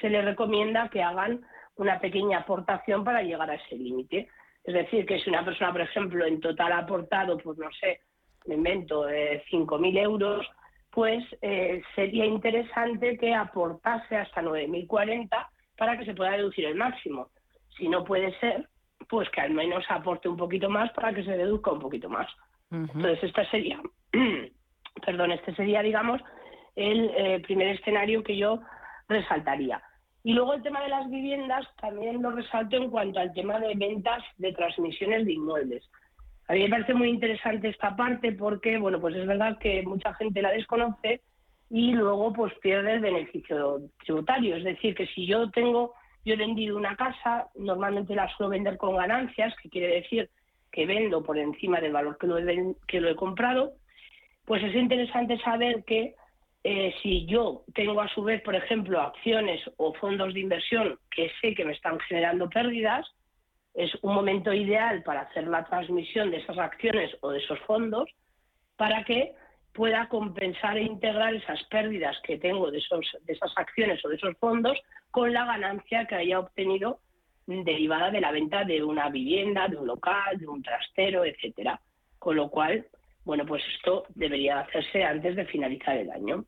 [0.00, 1.40] se les recomienda que hagan
[1.76, 4.28] una pequeña aportación para llegar a ese límite.
[4.64, 8.00] Es decir, que si una persona, por ejemplo, en total ha aportado, pues no sé,
[8.46, 10.46] me invento, eh, 5.000 euros,
[10.90, 15.28] pues eh, sería interesante que aportase hasta 9.040
[15.76, 17.28] para que se pueda deducir el máximo.
[17.76, 18.68] Si no puede ser,
[19.08, 22.28] pues que al menos aporte un poquito más para que se deduzca un poquito más.
[22.70, 23.80] Entonces, esta sería,
[25.06, 26.20] perdón, este sería, digamos,
[26.74, 28.60] el eh, primer escenario que yo
[29.08, 29.82] resaltaría.
[30.24, 33.74] Y luego el tema de las viviendas también lo resalto en cuanto al tema de
[33.74, 35.88] ventas de transmisiones de inmuebles.
[36.48, 40.14] A mí me parece muy interesante esta parte porque, bueno, pues es verdad que mucha
[40.14, 41.22] gente la desconoce
[41.70, 44.56] y luego pues pierde el beneficio tributario.
[44.56, 48.76] Es decir, que si yo tengo, yo he vendido una casa, normalmente la suelo vender
[48.76, 50.30] con ganancias, que quiere decir
[50.70, 52.26] que vendo por encima del valor que
[53.00, 53.72] lo he, comprado,
[54.44, 56.14] pues es interesante saber que
[56.62, 61.30] eh, si yo tengo a su vez, por ejemplo, acciones o fondos de inversión que
[61.40, 63.06] sé que me están generando pérdidas,
[63.76, 68.08] es un momento ideal para hacer la transmisión de esas acciones o de esos fondos
[68.76, 69.34] para que
[69.74, 74.16] pueda compensar e integrar esas pérdidas que tengo de, esos, de esas acciones o de
[74.16, 74.78] esos fondos
[75.10, 77.00] con la ganancia que haya obtenido
[77.46, 81.78] derivada de la venta de una vivienda, de un local, de un trastero, etcétera.
[82.18, 82.86] Con lo cual,
[83.24, 86.44] bueno, pues esto debería hacerse antes de finalizar el año.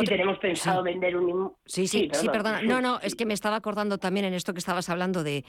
[0.00, 1.52] Si tenemos pensado vender un...
[1.66, 2.62] Sí, sí, sí, perdona.
[2.62, 5.44] No, no, es que me estaba acordando también en esto que estabas hablando de,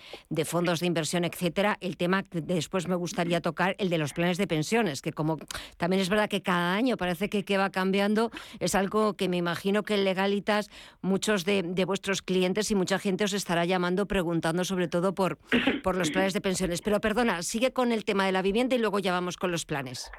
[0.46, 4.38] fondos de inversión, etcétera, el tema que después me gustaría tocar, el de los planes
[4.38, 5.38] de pensiones, que como
[5.78, 9.38] también es verdad que cada año parece que, que va cambiando, es algo que me
[9.38, 10.70] imagino que en Legalitas
[11.02, 15.38] muchos de, vuestros clientes y mucha gente os estará llamando preguntando sobre todo por,
[15.84, 16.82] por los planes de pensiones.
[16.82, 19.66] Pero perdona, sigue con el tema de la vivienda y luego ya vamos con los
[19.66, 20.12] planes.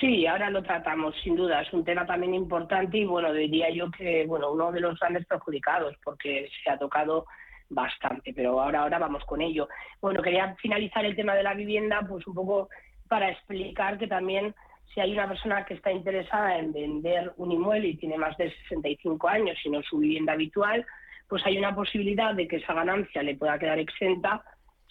[0.00, 1.62] Sí, ahora lo tratamos, sin duda.
[1.62, 5.26] Es un tema también importante y, bueno, diría yo que, bueno, uno de los grandes
[5.26, 7.26] perjudicados, porque se ha tocado
[7.68, 9.68] bastante, pero ahora, ahora vamos con ello.
[10.00, 12.68] Bueno, quería finalizar el tema de la vivienda, pues un poco
[13.08, 14.54] para explicar que también
[14.92, 18.52] si hay una persona que está interesada en vender un inmueble y tiene más de
[18.68, 20.84] 65 años y no su vivienda habitual,
[21.28, 24.42] pues hay una posibilidad de que esa ganancia le pueda quedar exenta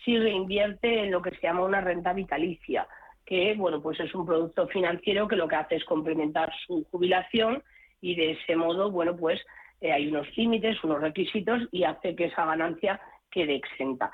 [0.03, 2.87] si reinvierte en lo que se llama una renta vitalicia
[3.25, 7.63] que bueno, pues es un producto financiero que lo que hace es complementar su jubilación
[8.01, 9.41] y de ese modo, bueno, pues
[9.81, 12.99] eh, hay unos límites, unos requisitos y hace que esa ganancia
[13.31, 14.11] quede exenta.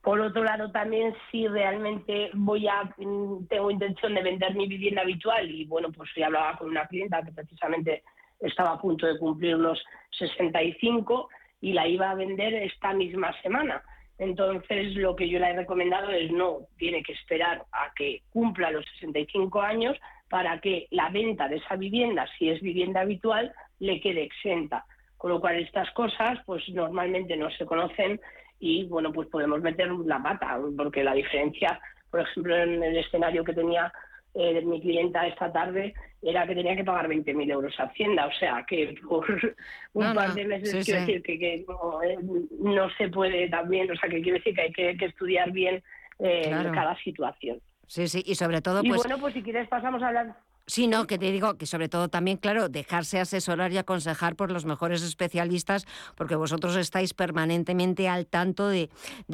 [0.00, 5.02] Por otro lado, también si realmente voy a mm, tengo intención de vender mi vivienda
[5.02, 8.02] habitual y bueno, pues ya hablaba con una clienta que precisamente
[8.40, 9.82] estaba a punto de cumplir los
[10.18, 11.28] 65
[11.60, 13.82] y la iba a vender esta misma semana.
[14.18, 18.70] Entonces, lo que yo le he recomendado es no, tiene que esperar a que cumpla
[18.70, 19.96] los 65 años
[20.28, 24.84] para que la venta de esa vivienda, si es vivienda habitual, le quede exenta.
[25.16, 28.20] Con lo cual, estas cosas, pues normalmente no se conocen
[28.60, 33.42] y, bueno, pues podemos meter la pata, porque la diferencia, por ejemplo, en el escenario
[33.42, 33.92] que tenía
[34.34, 38.26] eh, mi clienta esta tarde era que tenía que pagar 20.000 euros a Hacienda.
[38.26, 39.24] O sea, que por
[39.92, 42.18] un par de meses quiero decir que, que eh,
[42.58, 45.82] no, se puede también, o sea, que quiero decir que hay que, estudiar bien
[46.18, 47.60] eh, cada situación.
[47.86, 50.34] Sí, sí, y sobre todo, y pues bueno, pues si quieres pasamos a hablar
[50.66, 54.50] Sí, no, que te digo que sobre todo también, claro, dejarse asesorar y aconsejar por
[54.50, 55.84] los mejores especialistas,
[56.16, 58.88] porque vosotros estáis permanentemente al tanto de,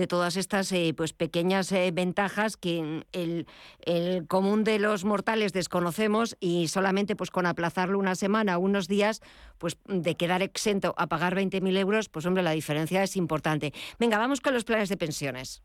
[0.09, 3.47] todas estas eh, pues pequeñas eh, ventajas que el,
[3.87, 9.21] el, común de los mortales desconocemos y solamente pues con aplazarlo una semana unos días,
[9.59, 13.73] pues de quedar exento a pagar 20.000 euros, pues hombre, la diferencia es importante.
[14.01, 15.63] Venga, vamos con los planes de pensiones.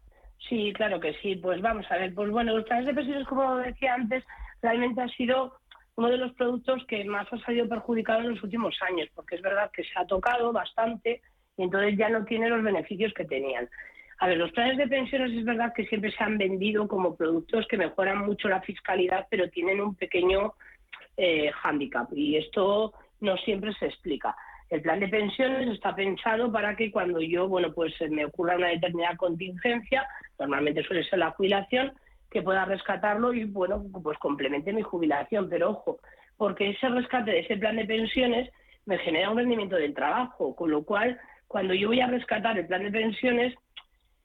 [0.47, 1.35] Sí, claro que sí.
[1.37, 2.13] Pues vamos a ver.
[2.13, 4.23] Pues bueno, los planes de pensiones, como decía antes,
[4.61, 5.57] realmente ha sido
[5.95, 9.41] uno de los productos que más ha salido perjudicado en los últimos años, porque es
[9.41, 11.21] verdad que se ha tocado bastante
[11.57, 13.69] y entonces ya no tiene los beneficios que tenían.
[14.19, 17.67] A ver, los planes de pensiones es verdad que siempre se han vendido como productos
[17.67, 20.53] que mejoran mucho la fiscalidad, pero tienen un pequeño
[21.17, 24.35] eh, hándicap y esto no siempre se explica.
[24.69, 28.69] El plan de pensiones está pensado para que cuando yo, bueno, pues me ocurra una
[28.69, 30.07] determinada contingencia,
[30.39, 31.93] normalmente suele ser la jubilación,
[32.35, 35.47] que pueda rescatarlo y, bueno, pues complemente mi jubilación.
[35.49, 35.99] Pero ojo,
[36.35, 38.51] porque ese rescate de ese plan de pensiones
[38.85, 41.17] me genera un rendimiento del trabajo, con lo cual,
[41.47, 43.55] cuando yo voy a rescatar el plan de pensiones,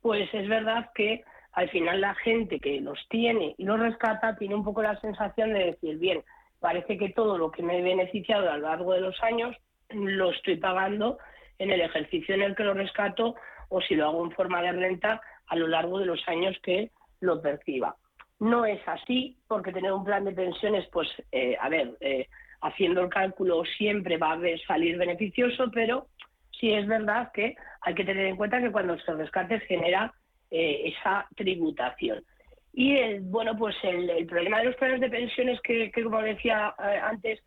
[0.02, 4.56] pues es verdad que al final la gente que los tiene y los rescata tiene
[4.56, 6.24] un poco la sensación de decir, bien,
[6.58, 9.54] parece que todo lo que me he beneficiado a lo largo de los años
[9.90, 11.18] lo estoy pagando
[11.60, 13.36] en el ejercicio en el que lo rescato
[13.68, 16.90] o si lo hago en forma de renta a lo largo de los años que
[17.20, 17.96] lo perciba.
[18.40, 22.26] No es así, porque tener un plan de pensiones, pues, eh, a ver, eh,
[22.62, 26.06] haciendo el cálculo siempre va a salir beneficioso, pero
[26.58, 30.12] sí es verdad que hay que tener en cuenta que cuando se rescate genera
[30.50, 32.24] eh, esa tributación.
[32.72, 36.74] Y el, bueno, pues el, problema de los planes de pensiones que, que como decía
[37.02, 37.42] antes,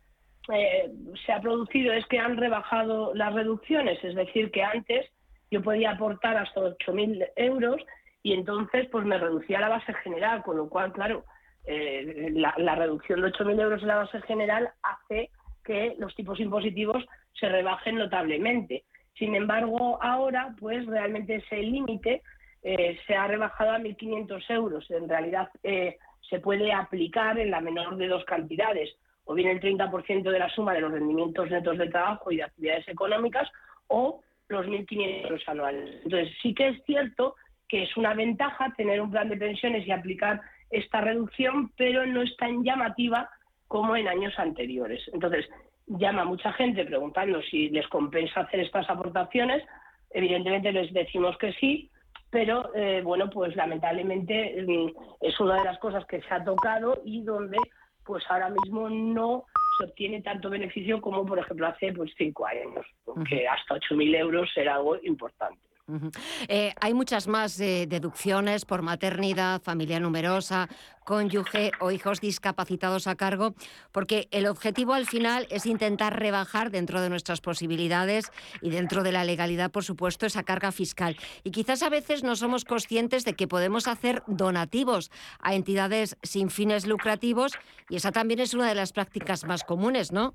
[0.46, 5.10] se ha producido es que han rebajado las reducciones, es decir, que antes
[5.50, 7.80] yo podía aportar hasta 8.000 euros
[8.24, 11.24] y entonces pues me reducía la base general, con lo cual, claro,
[11.66, 15.30] eh, la, reducción de 8.000 euros en la base general hace
[15.62, 17.04] que los tipos impositivos
[17.38, 18.84] se rebajen notablemente.
[19.18, 22.22] Sin embargo, ahora, pues realmente ese límite
[22.62, 24.90] eh, se ha rebajado a 1.500 euros.
[24.90, 25.98] En realidad, eh,
[26.30, 28.90] se puede aplicar en la menor de dos cantidades,
[29.26, 32.44] o bien el 30% de la suma de los rendimientos netos de trabajo y de
[32.44, 33.50] actividades económicas,
[33.88, 36.00] o los 1.500 euros anuales.
[36.04, 37.34] Entonces, sí que es cierto
[37.68, 42.22] que es una ventaja tener un plan de pensiones y aplicar esta reducción, pero no
[42.22, 43.30] es tan llamativa
[43.68, 45.02] como en años anteriores.
[45.12, 45.48] Entonces,
[45.86, 49.62] llama mucha gente preguntando si les compensa hacer estas aportaciones.
[50.10, 51.90] Evidentemente les decimos que sí,
[52.30, 57.00] pero eh, bueno, pues lamentablemente mm, es una de las cosas que se ha tocado
[57.04, 57.58] y donde
[58.04, 59.44] pues ahora mismo no
[59.78, 64.50] se obtiene tanto beneficio como por ejemplo hace pues cinco años, porque hasta 8.000 euros
[64.56, 65.60] era algo importante.
[66.48, 70.68] Eh, hay muchas más eh, deducciones por maternidad, familia numerosa,
[71.04, 73.54] cónyuge o hijos discapacitados a cargo,
[73.92, 79.12] porque el objetivo al final es intentar rebajar dentro de nuestras posibilidades y dentro de
[79.12, 81.16] la legalidad, por supuesto, esa carga fiscal.
[81.42, 86.48] Y quizás a veces no somos conscientes de que podemos hacer donativos a entidades sin
[86.48, 87.52] fines lucrativos
[87.90, 90.32] y esa también es una de las prácticas más comunes, ¿no?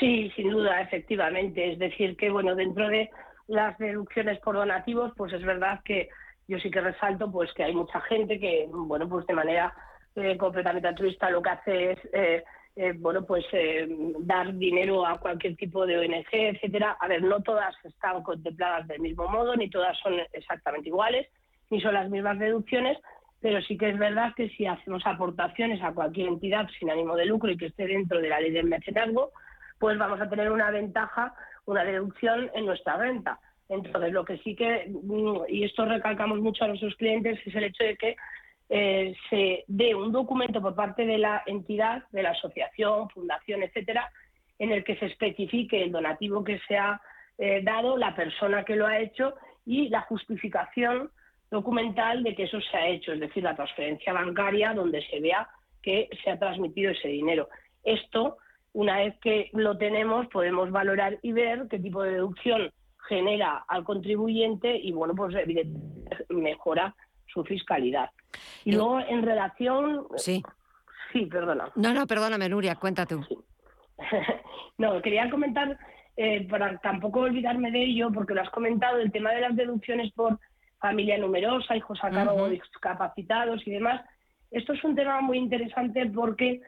[0.00, 1.72] Sí, sin duda, efectivamente.
[1.72, 3.08] Es decir, que bueno, dentro de
[3.46, 6.08] las deducciones por donativos, pues es verdad que
[6.48, 9.74] yo sí que resalto pues que hay mucha gente que, bueno, pues de manera
[10.14, 12.44] eh, completamente altruista lo que hace es, eh,
[12.76, 13.44] eh, bueno, pues
[14.20, 16.96] dar dinero a cualquier tipo de ONG, etcétera.
[17.00, 21.28] A ver, no todas están contempladas del mismo modo, ni todas son exactamente iguales,
[21.70, 22.98] ni son las mismas deducciones,
[23.40, 27.26] pero sí que es verdad que si hacemos aportaciones a cualquier entidad sin ánimo de
[27.26, 29.32] lucro y que esté dentro de la ley del mecenazgo,
[29.78, 31.34] pues vamos a tener una ventaja
[31.66, 33.38] una deducción en nuestra renta.
[33.68, 37.64] Entonces, lo que sí que, mm, y esto recalcamos mucho a nuestros clientes, es el
[37.64, 38.16] hecho de que
[38.70, 44.10] eh, se dé un documento por parte de la entidad, de la asociación, fundación, etcétera,
[44.58, 47.00] en el que se especifique el donativo que se ha
[47.38, 49.34] eh, dado, la persona que lo ha hecho
[49.66, 51.10] y la justificación
[51.50, 55.48] documental de que eso se ha hecho, es decir, la transferencia bancaria donde se vea
[55.82, 57.48] que se ha transmitido ese dinero.
[57.82, 58.38] Esto
[58.74, 62.70] una vez que lo tenemos, podemos valorar y ver qué tipo de deducción
[63.08, 66.94] genera al contribuyente y, bueno, pues evidentemente mejora
[67.32, 68.10] su fiscalidad.
[68.64, 70.06] Y luego, en relación...
[70.16, 70.42] Sí.
[71.12, 71.70] Sí, perdona.
[71.76, 73.14] No, no, perdóname, Nuria, cuéntate.
[74.78, 75.78] no, quería comentar,
[76.16, 80.12] eh, para tampoco olvidarme de ello, porque lo has comentado, el tema de las deducciones
[80.12, 80.40] por
[80.80, 84.04] familia numerosa, hijos a cargo discapacitados y demás.
[84.50, 86.60] Esto es un tema muy interesante porque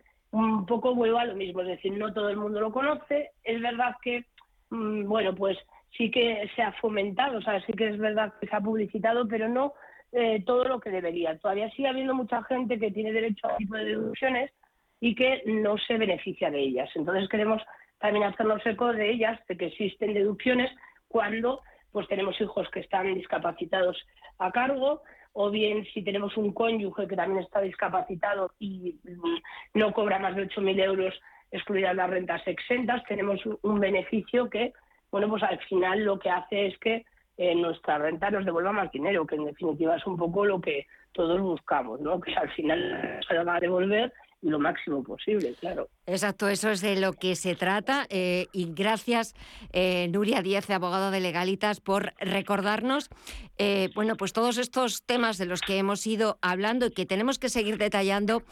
[0.45, 3.31] un poco vuelvo a lo mismo, es decir, no todo el mundo lo conoce.
[3.43, 4.25] Es verdad que,
[4.71, 5.59] mm, bueno, pues
[5.97, 9.27] sí que se ha fomentado, o sea, sí que es verdad que se ha publicitado,
[9.27, 9.75] pero no
[10.13, 11.39] eh, todo lo que debería.
[11.39, 14.53] Todavía sigue habiendo mucha gente que tiene derecho a tipo de deducciones
[15.01, 16.91] y que no se beneficia de ellas.
[16.95, 17.63] Entonces queremos
[17.99, 20.71] también hacernos eco de ellas, de que existen deducciones
[21.09, 21.61] cuando
[21.93, 23.97] pues tenemos hijos que están discapacitados
[24.39, 25.03] a cargo
[25.39, 30.35] o bien si tenemos un cónyuge que también está discapacitado y mm, no cobra más
[30.35, 31.15] de 8.000 euros
[31.51, 34.73] excluidas las rentas exentas, tenemos un beneficio que,
[35.11, 37.05] bueno, pues al final lo que hace es que
[37.37, 40.87] eh, nuestra renta nos devuelva más dinero, que en definitiva es un poco lo que
[41.13, 42.19] todos buscamos, ¿no?
[42.19, 45.89] Que al final se va a devolver lo máximo posible, claro.
[46.07, 48.07] Exacto, eso es de lo que se trata.
[48.11, 49.35] Eh, y gracias,
[49.73, 53.11] eh, Nuria Díaz, abogado de Legalitas, por recordarnos
[53.59, 57.39] eh, bueno, pues todos estos temas de los que hemos ido hablando y que tenemos
[57.39, 58.43] que seguir detallando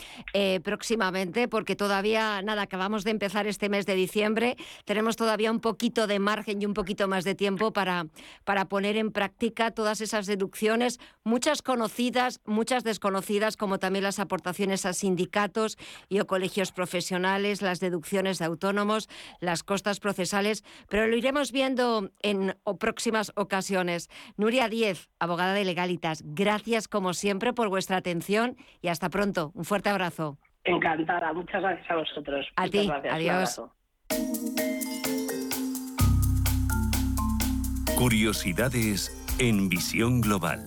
[0.62, 6.06] próximamente, porque todavía, nada, acabamos de empezar este mes de diciembre, tenemos todavía un poquito
[6.06, 8.06] de margen y un poquito más de tiempo para,
[8.44, 14.86] para poner en práctica todas esas deducciones, muchas conocidas, muchas desconocidas, como también las aportaciones
[14.86, 15.73] a sindicatos
[16.08, 19.08] y o colegios profesionales las deducciones de autónomos,
[19.40, 24.10] las costas procesales, pero lo iremos viendo en próximas ocasiones.
[24.36, 29.52] Nuria Diez, abogada de Legalitas, gracias como siempre por vuestra atención y hasta pronto.
[29.54, 30.38] Un fuerte abrazo.
[30.64, 32.46] Encantada, muchas gracias a vosotros.
[32.56, 33.60] A ti, adiós.
[37.96, 40.66] Curiosidades en visión global.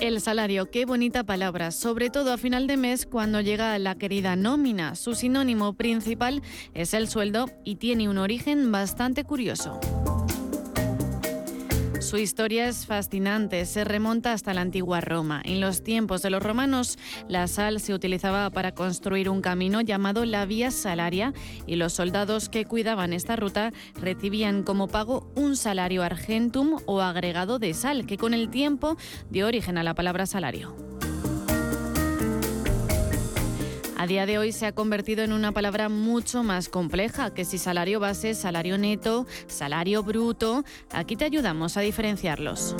[0.00, 4.36] El salario, qué bonita palabra, sobre todo a final de mes cuando llega la querida
[4.36, 4.94] nómina.
[4.94, 6.42] Su sinónimo principal
[6.74, 9.80] es el sueldo y tiene un origen bastante curioso.
[12.06, 15.42] Su historia es fascinante, se remonta hasta la antigua Roma.
[15.44, 20.24] En los tiempos de los romanos, la sal se utilizaba para construir un camino llamado
[20.24, 21.34] la Vía Salaria
[21.66, 27.58] y los soldados que cuidaban esta ruta recibían como pago un salario argentum o agregado
[27.58, 28.96] de sal, que con el tiempo
[29.28, 30.85] dio origen a la palabra salario.
[33.98, 37.56] A día de hoy se ha convertido en una palabra mucho más compleja que si
[37.56, 40.64] salario base, salario neto, salario bruto.
[40.92, 42.76] Aquí te ayudamos a diferenciarlos.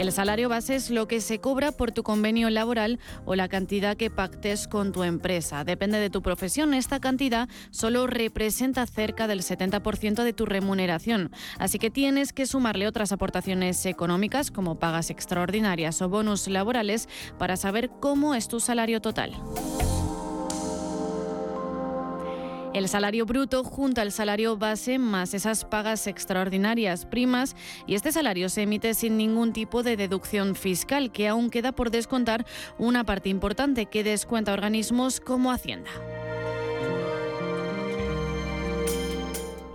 [0.00, 3.98] El salario base es lo que se cobra por tu convenio laboral o la cantidad
[3.98, 5.62] que pactes con tu empresa.
[5.62, 11.78] Depende de tu profesión, esta cantidad solo representa cerca del 70% de tu remuneración, así
[11.78, 17.06] que tienes que sumarle otras aportaciones económicas como pagas extraordinarias o bonus laborales
[17.38, 19.34] para saber cómo es tu salario total.
[22.72, 27.56] El salario bruto junto al salario base más esas pagas extraordinarias primas
[27.86, 31.90] y este salario se emite sin ningún tipo de deducción fiscal que aún queda por
[31.90, 32.46] descontar
[32.78, 35.90] una parte importante que descuenta organismos como Hacienda.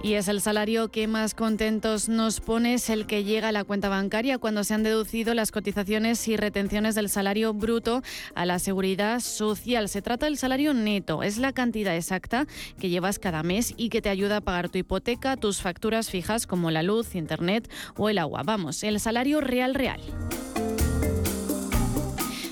[0.05, 3.89] Y es el salario que más contentos nos pone, el que llega a la cuenta
[3.89, 8.03] bancaria cuando se han deducido las cotizaciones y retenciones del salario bruto
[8.35, 9.89] a la seguridad social.
[9.89, 12.45] Se trata del salario neto, es la cantidad exacta
[12.79, 16.45] que llevas cada mes y que te ayuda a pagar tu hipoteca, tus facturas fijas
[16.45, 18.43] como la luz, internet o el agua.
[18.45, 20.01] Vamos, el salario real real.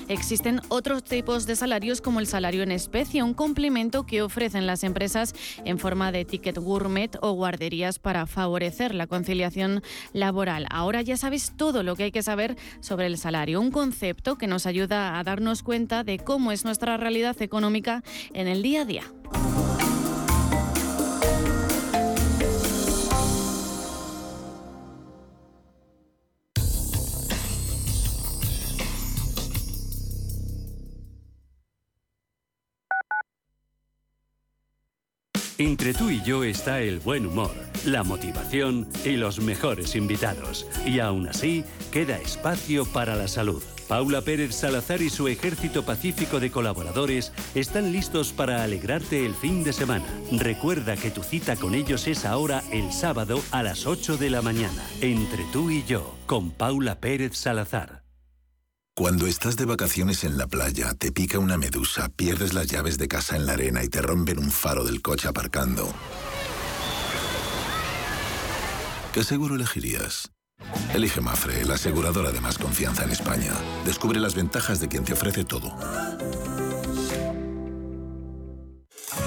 [0.08, 4.84] Existen otros tipos de salarios como el salario en especie, un complemento que ofrecen las
[4.84, 5.34] empresas
[5.64, 9.82] en forma de ticket gourmet o guarderías para favorecer la conciliación
[10.12, 10.66] laboral.
[10.70, 14.46] Ahora ya sabes todo lo que hay que saber sobre el salario, un concepto que
[14.46, 18.02] nos ayuda a darnos cuenta de cómo es nuestra realidad económica
[18.32, 19.04] en el día a día.
[35.64, 37.54] Entre tú y yo está el buen humor,
[37.86, 40.66] la motivación y los mejores invitados.
[40.84, 43.62] Y aún así, queda espacio para la salud.
[43.88, 49.64] Paula Pérez Salazar y su ejército pacífico de colaboradores están listos para alegrarte el fin
[49.64, 50.04] de semana.
[50.32, 54.42] Recuerda que tu cita con ellos es ahora el sábado a las 8 de la
[54.42, 54.82] mañana.
[55.00, 58.03] Entre tú y yo, con Paula Pérez Salazar.
[58.96, 63.08] Cuando estás de vacaciones en la playa, te pica una medusa, pierdes las llaves de
[63.08, 65.92] casa en la arena y te rompen un faro del coche aparcando.
[69.12, 70.30] ¿Qué seguro elegirías?
[70.94, 73.52] Elige Mafre, la aseguradora de más confianza en España.
[73.84, 75.74] Descubre las ventajas de quien te ofrece todo.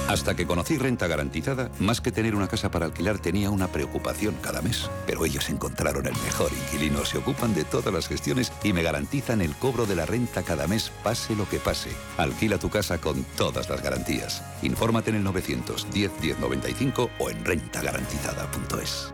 [0.08, 4.36] Hasta que conocí Renta Garantizada, más que tener una casa para alquilar tenía una preocupación
[4.41, 4.89] cada mes.
[5.05, 9.41] Pero ellos encontraron el mejor inquilino, se ocupan de todas las gestiones y me garantizan
[9.41, 11.89] el cobro de la renta cada mes, pase lo que pase.
[12.18, 14.41] Alquila tu casa con todas las garantías.
[14.62, 19.14] Infórmate en el 910 1095 o en rentagarantizada.es.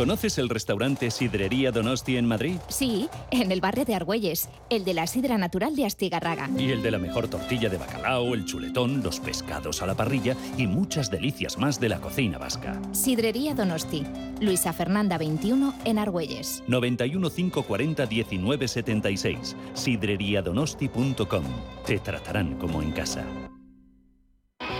[0.00, 2.56] ¿Conoces el restaurante Sidrería Donosti en Madrid?
[2.68, 6.48] Sí, en el barrio de Argüelles, el de la sidra natural de Astigarraga.
[6.56, 10.34] Y el de la mejor tortilla de bacalao, el chuletón, los pescados a la parrilla
[10.56, 12.80] y muchas delicias más de la cocina vasca.
[12.92, 14.06] Sidrería Donosti,
[14.40, 16.62] Luisa Fernanda 21 en Argüelles.
[16.66, 19.54] 91 540 1976.
[19.74, 21.44] Sidreriadonosti.com.
[21.84, 23.26] Te tratarán como en casa.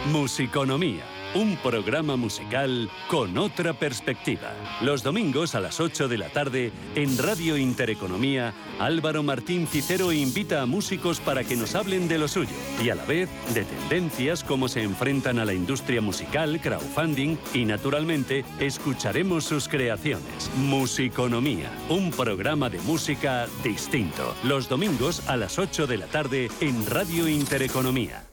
[0.06, 1.04] Musiconomía,
[1.34, 4.52] un programa musical con otra perspectiva.
[4.80, 10.62] Los domingos a las 8 de la tarde en Radio Intereconomía, Álvaro Martín Cicero invita
[10.62, 14.42] a músicos para que nos hablen de lo suyo y a la vez de tendencias,
[14.42, 20.50] cómo se enfrentan a la industria musical, crowdfunding y naturalmente escucharemos sus creaciones.
[20.56, 24.34] Musiconomía, un programa de música distinto.
[24.42, 28.29] Los domingos a las 8 de la tarde en Radio Intereconomía.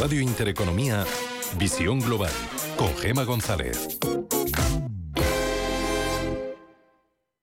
[0.00, 1.04] Radio Intereconomía,
[1.58, 2.32] Visión Global,
[2.78, 3.98] con Gema González.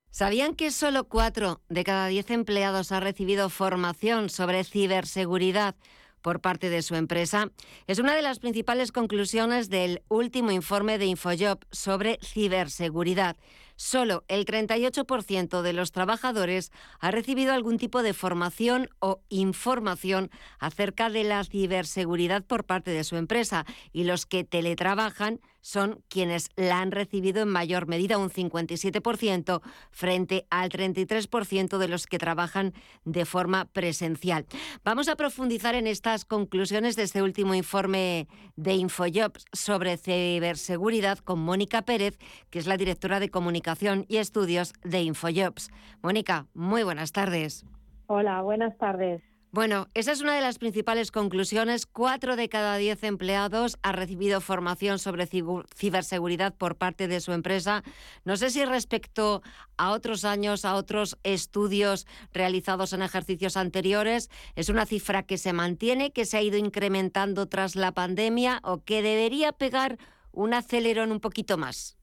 [0.10, 5.76] ¿Sabían que solo 4 de cada 10 empleados ha recibido formación sobre ciberseguridad
[6.24, 7.52] por parte de su empresa?
[7.86, 13.38] Es una de las principales conclusiones del último informe de Infojob sobre ciberseguridad
[13.78, 21.10] solo el 38% de los trabajadores ha recibido algún tipo de formación o información acerca
[21.10, 26.80] de la ciberseguridad por parte de su empresa y los que teletrabajan son quienes la
[26.80, 29.62] han recibido en mayor medida, un 57%,
[29.92, 34.46] frente al 33% de los que trabajan de forma presencial.
[34.86, 41.40] Vamos a profundizar en estas conclusiones de este último informe de Infojobs sobre ciberseguridad con
[41.40, 42.18] Mónica Pérez,
[42.50, 45.70] que es la directora de comunicación y estudios de Infojobs.
[46.02, 47.66] Mónica, muy buenas tardes.
[48.06, 49.22] Hola, buenas tardes.
[49.58, 51.88] Bueno, esa es una de las principales conclusiones.
[51.88, 57.84] Cuatro de cada diez empleados ha recibido formación sobre ciberseguridad por parte de su empresa.
[58.24, 59.42] No sé si respecto
[59.76, 65.54] a otros años, a otros estudios realizados en ejercicios anteriores, es una cifra que se
[65.54, 69.98] mantiene, que se ha ido incrementando tras la pandemia o que debería pegar
[70.32, 71.97] un acelerón un poquito más.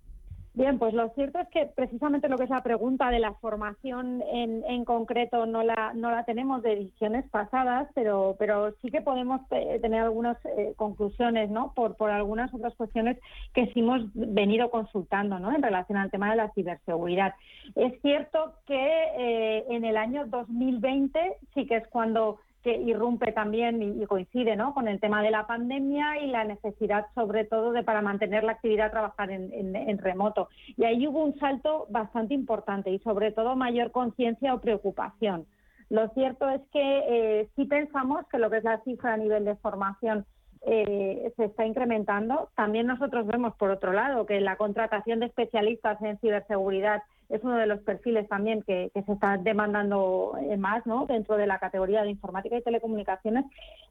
[0.57, 4.23] Bien, pues lo cierto es que precisamente lo que es la pregunta de la formación
[4.23, 9.01] en, en concreto no la, no la tenemos de ediciones pasadas, pero, pero sí que
[9.01, 11.73] podemos tener algunas eh, conclusiones ¿no?
[11.75, 13.19] por, por algunas otras cuestiones
[13.53, 15.53] que sí hemos venido consultando ¿no?
[15.53, 17.35] en relación al tema de la ciberseguridad.
[17.75, 18.77] Es cierto que
[19.19, 24.73] eh, en el año 2020 sí que es cuando que irrumpe también y, coincide ¿no?
[24.73, 28.53] con el tema de la pandemia y la necesidad, sobre todo, de para mantener la
[28.53, 30.49] actividad trabajar en, remoto.
[30.77, 35.47] Y ahí hubo un salto bastante importante y, sobre todo, mayor conciencia o preocupación.
[35.91, 39.45] Lo cierto es que eh, sí pensamos que lo que es la cifra a nivel
[39.45, 40.25] de formación
[40.67, 42.49] eh, se está incrementando.
[42.57, 47.03] También nosotros vemos, por otro lado, que la contratación de especialistas en ciberseguridad
[47.35, 51.07] es uno de los perfiles también que, se está demandando eh, más ¿no?
[51.07, 53.45] dentro de la categoría de informática y telecomunicaciones.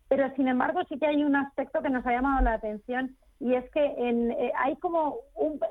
[0.07, 3.55] Pero, sin embargo, sí que hay un aspecto que nos ha llamado la atención y
[3.55, 5.17] es que en, eh, hay como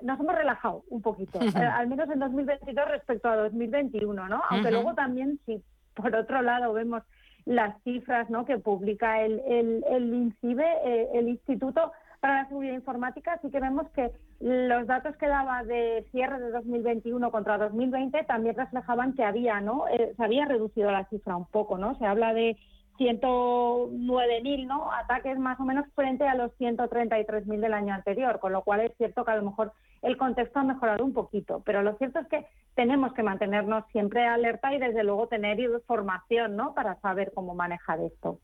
[0.02, 4.42] nos hemos relajado un poquito, eh, al menos en 2022 respecto a 2021, ¿no?
[4.50, 5.62] Aunque luego también, si
[5.94, 7.02] por otro lado vemos
[7.46, 8.44] las cifras ¿no?
[8.44, 11.92] que publica el, el, el INCIBE, el Instituto
[12.22, 16.52] para la Seguridad Informática, sí que vemos que los datos que daba de cierre de
[16.52, 19.88] 2021 contra 2020 también reflejaban que había, ¿no?
[19.88, 21.98] Eh, se había reducido la cifra un poco, ¿no?
[21.98, 22.56] Se habla de
[22.96, 24.92] 109.000 ¿no?
[24.92, 28.96] ataques más o menos frente a los 133.000 del año anterior, con lo cual es
[28.96, 29.72] cierto que a lo mejor
[30.03, 34.26] el contexto ha mejorado un poquito, pero lo cierto es que tenemos que mantenernos siempre
[34.26, 36.74] alerta y desde luego tener información ¿no?
[36.74, 38.38] para saber cómo manejar esto.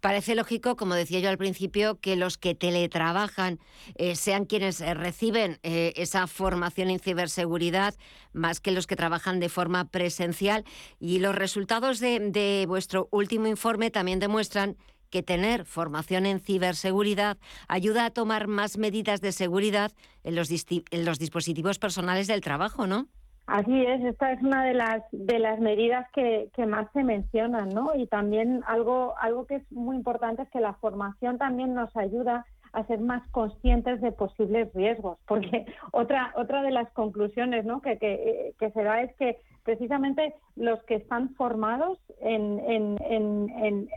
[0.00, 3.58] Parece lógico, como decía yo al principio, que los que teletrabajan
[3.94, 7.94] eh, sean quienes eh, reciben eh, esa formación en ciberseguridad
[8.32, 10.64] más que los que trabajan de forma presencial
[10.98, 14.76] y los resultados de vuestro último informe también demuestran
[15.10, 17.38] que tener formación en ciberseguridad
[17.68, 19.92] ayuda a tomar más medidas de seguridad
[20.24, 23.06] en los, en los dispositivos personales del trabajo, ¿no?
[23.48, 27.94] Así es, esta es una de las de las medidas que, más se mencionan, ¿no?
[27.94, 29.14] Y también algo
[29.48, 32.44] que es muy importante es que la formación también nos ayuda
[32.74, 37.64] a ser más conscientes de posibles riesgos, porque otra otra de las conclusiones.
[37.82, 39.38] Que, que, que se da es que
[39.68, 43.88] precisamente los que están formados en, en,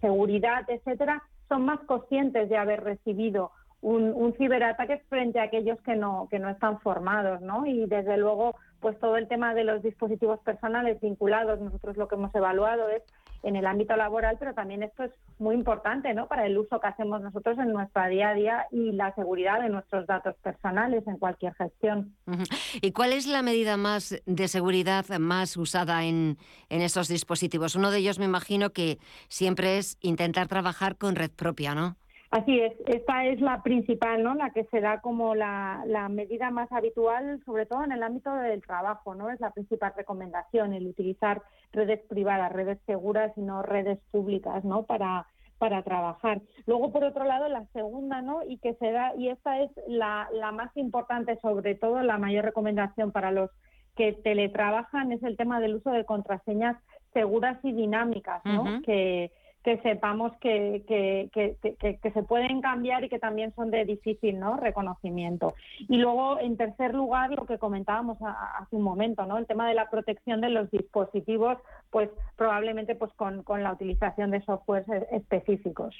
[0.00, 3.50] seguridad, etcétera, son más conscientes de haber recibido
[3.80, 7.66] un, ciberataque frente a aquellos que no, que no están formados, ¿no?
[7.66, 12.14] Y desde luego, pues todo el tema de los dispositivos personales vinculados, nosotros lo que
[12.14, 13.02] hemos evaluado es
[13.42, 16.28] en el ámbito laboral, pero también esto es muy importante ¿no?
[16.28, 19.70] para el uso que hacemos nosotros en nuestra día a día y la seguridad de
[19.70, 22.14] nuestros datos personales en cualquier gestión.
[22.80, 26.38] ¿Y cuál es la medida más de seguridad más usada en,
[26.68, 27.74] en esos dispositivos?
[27.74, 31.96] Uno de ellos me imagino que siempre es intentar trabajar con red propia, ¿no?
[32.30, 34.34] Así es, esta es la principal, ¿no?
[34.34, 38.32] La que se da como la, la, medida más habitual, sobre todo en el ámbito
[38.32, 39.30] del trabajo, ¿no?
[39.30, 44.84] Es la principal recomendación, el utilizar redes privadas, redes seguras y no redes públicas, ¿no?
[44.84, 45.26] Para,
[45.58, 46.40] para trabajar.
[46.66, 48.44] Luego, por otro lado, la segunda, ¿no?
[48.44, 52.44] Y que se da, y esta es la, la más importante, sobre todo la mayor
[52.44, 53.50] recomendación para los
[53.96, 56.76] que teletrabajan, es el tema del uso de contraseñas
[57.12, 58.82] seguras y dinámicas, ¿no?
[58.82, 63.84] Que que sepamos que, que, que, que, se pueden cambiar y que también son de
[63.84, 64.56] difícil ¿no?
[64.56, 65.54] reconocimiento.
[65.80, 69.36] Y luego, en tercer lugar, lo que comentábamos hace un momento, ¿no?
[69.36, 71.58] el tema de la protección de los dispositivos,
[71.90, 75.94] pues probablemente pues con, con la utilización de softwares e, específicos.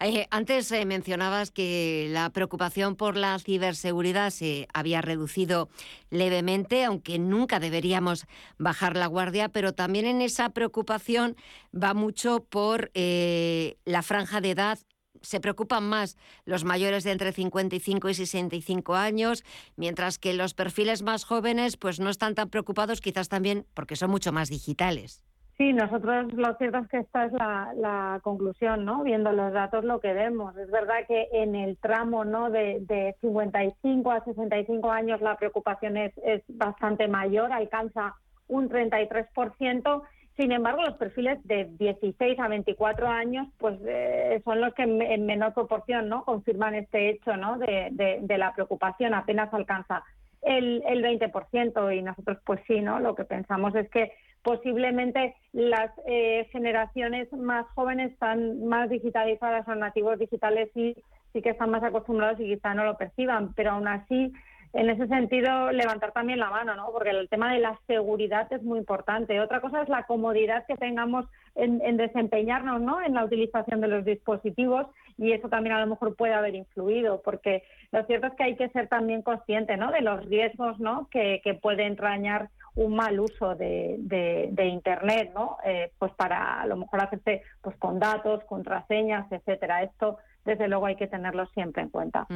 [0.00, 5.68] Eh, antes eh, mencionabas que la preocupación por la ciberseguridad se había reducido
[6.10, 8.26] levemente, aunque nunca deberíamos
[8.56, 11.34] bajar la guardia, pero también en esa preocupación
[11.74, 14.78] va mucho por por eh, la franja de edad
[15.22, 19.42] se preocupan más los mayores de entre 55 y 65 años,
[19.76, 24.10] mientras que los perfiles más jóvenes pues no están tan preocupados, quizás también porque son
[24.10, 25.22] mucho más digitales.
[25.56, 29.02] Sí, nosotros lo cierto es que esta es la, conclusión, ¿no?
[29.02, 30.54] Viendo los datos lo que vemos.
[30.58, 32.50] Es verdad que en el tramo ¿no?
[32.50, 38.14] de, de 55 a 65 años la preocupación es, es bastante mayor, alcanza
[38.46, 40.02] un 33%,
[40.38, 45.26] sin embargo, los perfiles de 16 a 24 años pues eh, son los que en,
[45.26, 47.58] menor proporción no confirman este hecho ¿no?
[47.58, 49.14] de, la preocupación.
[49.14, 50.04] Apenas alcanza
[50.42, 53.00] el, el 20% y nosotros pues sí, ¿no?
[53.00, 54.12] lo que pensamos es que
[54.44, 60.94] posiblemente las eh, generaciones más jóvenes están más digitalizadas, son nativos digitales y
[61.32, 64.32] sí que están más acostumbrados y quizá no lo perciban, pero aún así
[64.72, 66.90] en ese sentido levantar también la mano, ¿no?
[66.92, 69.40] Porque el tema de la seguridad es muy importante.
[69.40, 73.02] Otra cosa es la comodidad que tengamos en, desempeñarnos, ¿no?
[73.02, 77.22] En la utilización de los dispositivos y eso también a lo mejor puede haber influido,
[77.22, 79.90] porque lo cierto es que hay que ser también consciente, ¿no?
[79.90, 81.08] De los riesgos, ¿no?
[81.10, 85.56] Que, que puede entrañar un mal uso de, de, Internet, ¿no?
[85.64, 89.82] Eh, pues para a lo mejor hacerse pues con datos, contraseñas, etcétera.
[89.82, 92.26] Esto desde luego hay que tenerlo siempre en cuenta.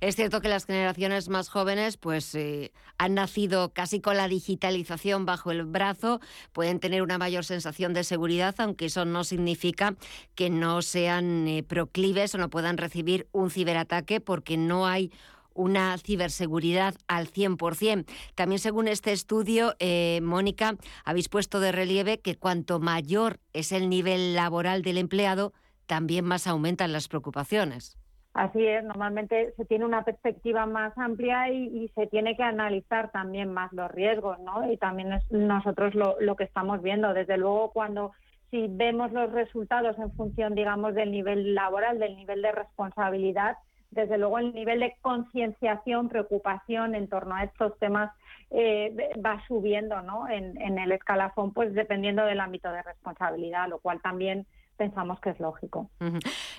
[0.00, 5.26] Es cierto que las generaciones más jóvenes pues eh, han nacido casi con la digitalización
[5.26, 6.20] bajo el brazo,
[6.52, 9.94] pueden tener una mayor sensación de seguridad, aunque eso no significa
[10.34, 15.12] que no sean eh, proclives o no puedan recibir un ciberataque porque no hay
[15.54, 18.06] una ciberseguridad al 100%.
[18.34, 23.88] También según este estudio, eh, Mónica, habéis puesto de relieve que cuanto mayor es el
[23.88, 25.52] nivel laboral del empleado,
[25.90, 27.98] también más aumentan las preocupaciones.
[28.32, 33.52] Así es, normalmente se tiene una perspectiva más amplia y, se tiene que analizar también
[33.52, 34.70] más los riesgos, ¿no?
[34.70, 37.12] Y también es nosotros lo, que estamos viendo.
[37.12, 38.12] Desde luego, cuando
[38.52, 43.56] si vemos los resultados en función, digamos, del nivel laboral, del nivel de responsabilidad,
[43.90, 48.12] desde luego el nivel de concienciación, preocupación en torno a estos temas
[48.50, 50.28] eh, va subiendo ¿no?
[50.28, 54.46] en, en, el escalafón, pues dependiendo del ámbito de responsabilidad, lo cual también
[54.80, 55.90] pensamos que es lógico.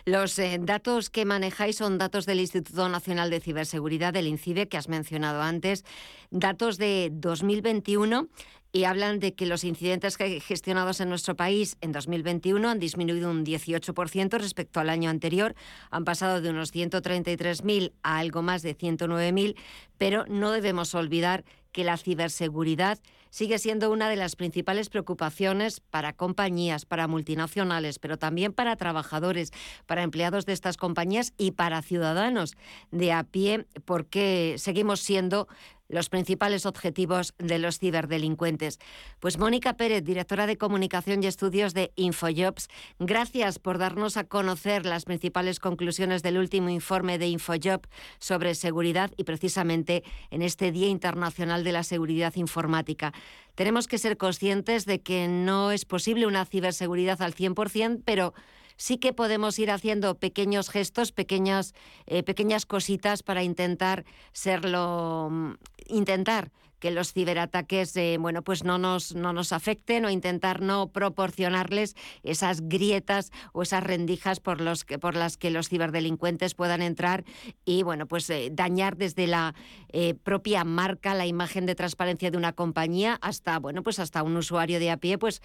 [0.05, 4.78] Los eh, datos que manejáis son datos del Instituto Nacional de Ciberseguridad, del INCIBE, que
[4.78, 5.84] has mencionado antes,
[6.30, 8.28] datos de 2021
[8.72, 13.43] y hablan de que los incidentes gestionados en nuestro país en 2021 han disminuido un
[13.43, 15.55] 18% respecto al año anterior,
[15.89, 19.55] han pasado de unos 133.000 a algo más de 109.000,
[19.97, 22.99] pero no debemos olvidar que la ciberseguridad
[23.32, 29.51] sigue siendo una de las principales preocupaciones para compañías, para multinacionales, pero también para trabajadores,
[29.88, 32.55] para empleados de estas compañías y para ciudadanos
[32.91, 35.47] de a pie, porque seguimos siendo
[35.92, 38.80] los principales objetivos de los ciberdelincuentes.
[39.20, 42.70] Pues Mónica Pérez, directora de Comunicación y Estudios de Infojobs,
[43.00, 47.82] gracias por darnos a conocer las principales conclusiones del último informe de Infojob
[48.20, 53.14] sobre seguridad y precisamente en este Día Internacional de la Seguridad Informática.
[53.56, 58.34] Tenemos que ser conscientes de que no es posible una ciberseguridad al 100%, pero
[58.82, 61.75] sí que podemos ir haciendo pequeños gestos, pequeñas,
[62.07, 65.53] eh, pequeñas cositas para intentar serlo, mm,
[65.86, 66.51] intentar
[66.82, 71.95] que los ciberataques eh, bueno, pues no nos, no nos afecten o intentar no proporcionarles
[72.23, 77.23] esas grietas o esas rendijas por, los que, por las que los ciberdelincuentes puedan entrar
[77.63, 79.53] y bueno, pues eh, dañar desde la
[79.93, 84.36] eh, propia marca, la imagen de transparencia de una compañía hasta bueno, pues hasta un
[84.36, 85.41] usuario de a pie, pues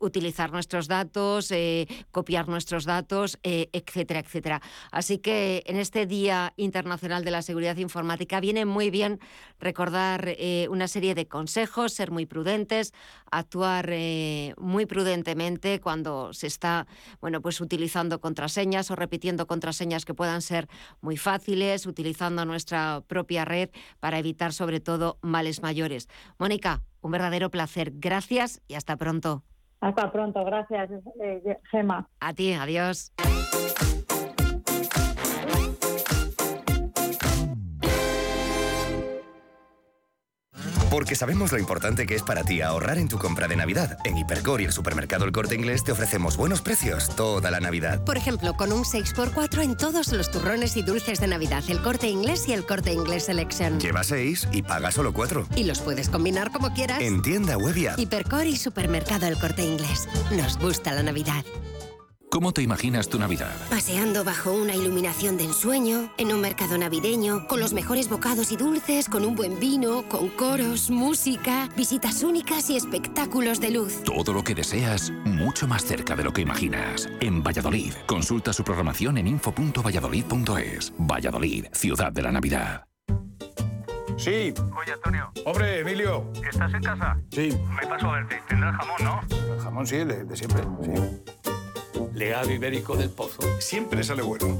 [0.00, 1.52] utilizar nuestros datos,
[2.12, 4.62] copiar nuestros datos, etcétera, etcétera.
[4.92, 9.18] Así que en este Día Internacional de la Seguridad Informática viene muy bien
[9.58, 10.36] recordar
[10.68, 12.92] una serie de consejos, ser muy prudentes,
[13.30, 16.86] actuar eh, muy prudentemente cuando se está
[17.20, 20.68] bueno, pues utilizando contraseñas o repitiendo contraseñas que puedan ser
[21.00, 26.08] muy fáciles, utilizando nuestra propia red para evitar sobre todo males mayores.
[26.38, 27.92] Mónica, un verdadero placer.
[27.94, 29.42] Gracias y hasta pronto.
[29.80, 30.90] Hasta pronto, gracias,
[31.22, 32.08] eh, Gema.
[32.20, 33.12] A ti, adiós.
[40.90, 43.98] Porque sabemos lo importante que es para ti ahorrar en tu compra de Navidad.
[44.04, 48.02] En Hipercor y el supermercado El Corte Inglés te ofrecemos buenos precios toda la Navidad.
[48.04, 52.08] Por ejemplo, con un 6x4 en todos los turrones y dulces de Navidad, El Corte
[52.08, 53.78] Inglés y El Corte Inglés Selection.
[53.78, 55.46] Lleva 6 y paga solo 4.
[55.56, 57.00] Y los puedes combinar como quieras.
[57.02, 60.08] En tienda web y Hipercor y supermercado El Corte Inglés.
[60.30, 61.44] Nos gusta la Navidad.
[62.30, 63.54] ¿Cómo te imaginas tu Navidad?
[63.70, 68.56] Paseando bajo una iluminación de ensueño, en un mercado navideño, con los mejores bocados y
[68.56, 74.02] dulces, con un buen vino, con coros, música, visitas únicas y espectáculos de luz.
[74.04, 77.08] Todo lo que deseas, mucho más cerca de lo que imaginas.
[77.20, 80.92] En Valladolid, consulta su programación en info.valladolid.es.
[80.98, 82.84] Valladolid, ciudad de la Navidad.
[84.18, 84.52] Sí.
[84.76, 85.30] Oye, Antonio.
[85.46, 86.30] Hombre, Emilio.
[86.46, 87.18] ¿Estás en casa?
[87.30, 87.56] Sí.
[87.80, 88.42] Me paso a verte.
[88.48, 89.54] Tendrás jamón, ¿no?
[89.54, 91.57] El jamón sí, de, de siempre, sí
[92.14, 93.40] legado ibérico del pozo.
[93.60, 94.58] Siempre sale bueno.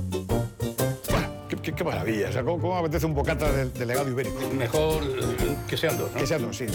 [1.62, 2.28] qué, maravilla.
[2.28, 4.38] O sea, ¿cómo, apetece un bocata de, legado ibérico?
[4.54, 5.02] Mejor
[5.68, 6.66] que sean dos, Que sean dos, sí.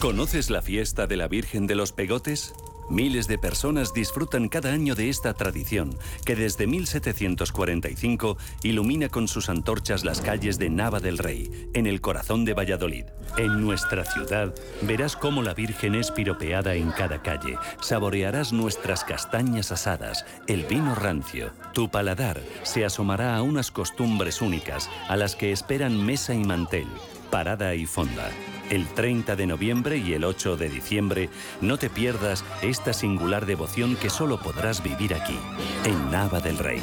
[0.00, 2.54] ¿Conoces la fiesta de la Virgen de los Pegotes?
[2.92, 9.48] Miles de personas disfrutan cada año de esta tradición, que desde 1745 ilumina con sus
[9.48, 13.06] antorchas las calles de Nava del Rey, en el corazón de Valladolid.
[13.38, 19.72] En nuestra ciudad verás cómo la Virgen es piropeada en cada calle, saborearás nuestras castañas
[19.72, 21.50] asadas, el vino rancio.
[21.72, 26.88] Tu paladar se asomará a unas costumbres únicas, a las que esperan mesa y mantel,
[27.32, 28.30] parada y fonda.
[28.68, 31.30] El 30 de noviembre y el 8 de diciembre
[31.62, 35.38] no te pierdas esta singular devoción que solo podrás vivir aquí,
[35.84, 36.82] en Nava del Rey,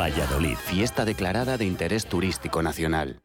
[0.00, 0.56] Valladolid.
[0.56, 3.23] Fiesta declarada de interés turístico nacional.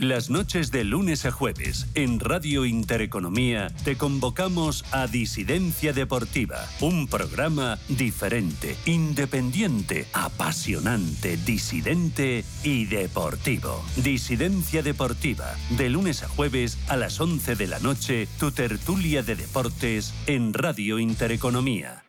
[0.00, 7.08] Las noches de lunes a jueves en Radio Intereconomía te convocamos a Disidencia Deportiva, un
[7.08, 13.84] programa diferente, independiente, apasionante, disidente y deportivo.
[13.96, 19.34] Disidencia Deportiva, de lunes a jueves a las 11 de la noche, tu tertulia de
[19.34, 22.04] deportes en Radio Intereconomía.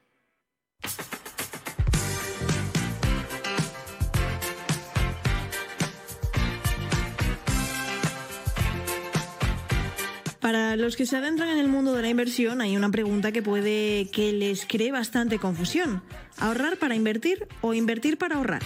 [10.40, 13.42] Para los que se adentran en el mundo de la inversión hay una pregunta que
[13.42, 16.02] puede que les cree bastante confusión.
[16.38, 18.62] ¿Ahorrar para invertir o invertir para ahorrar?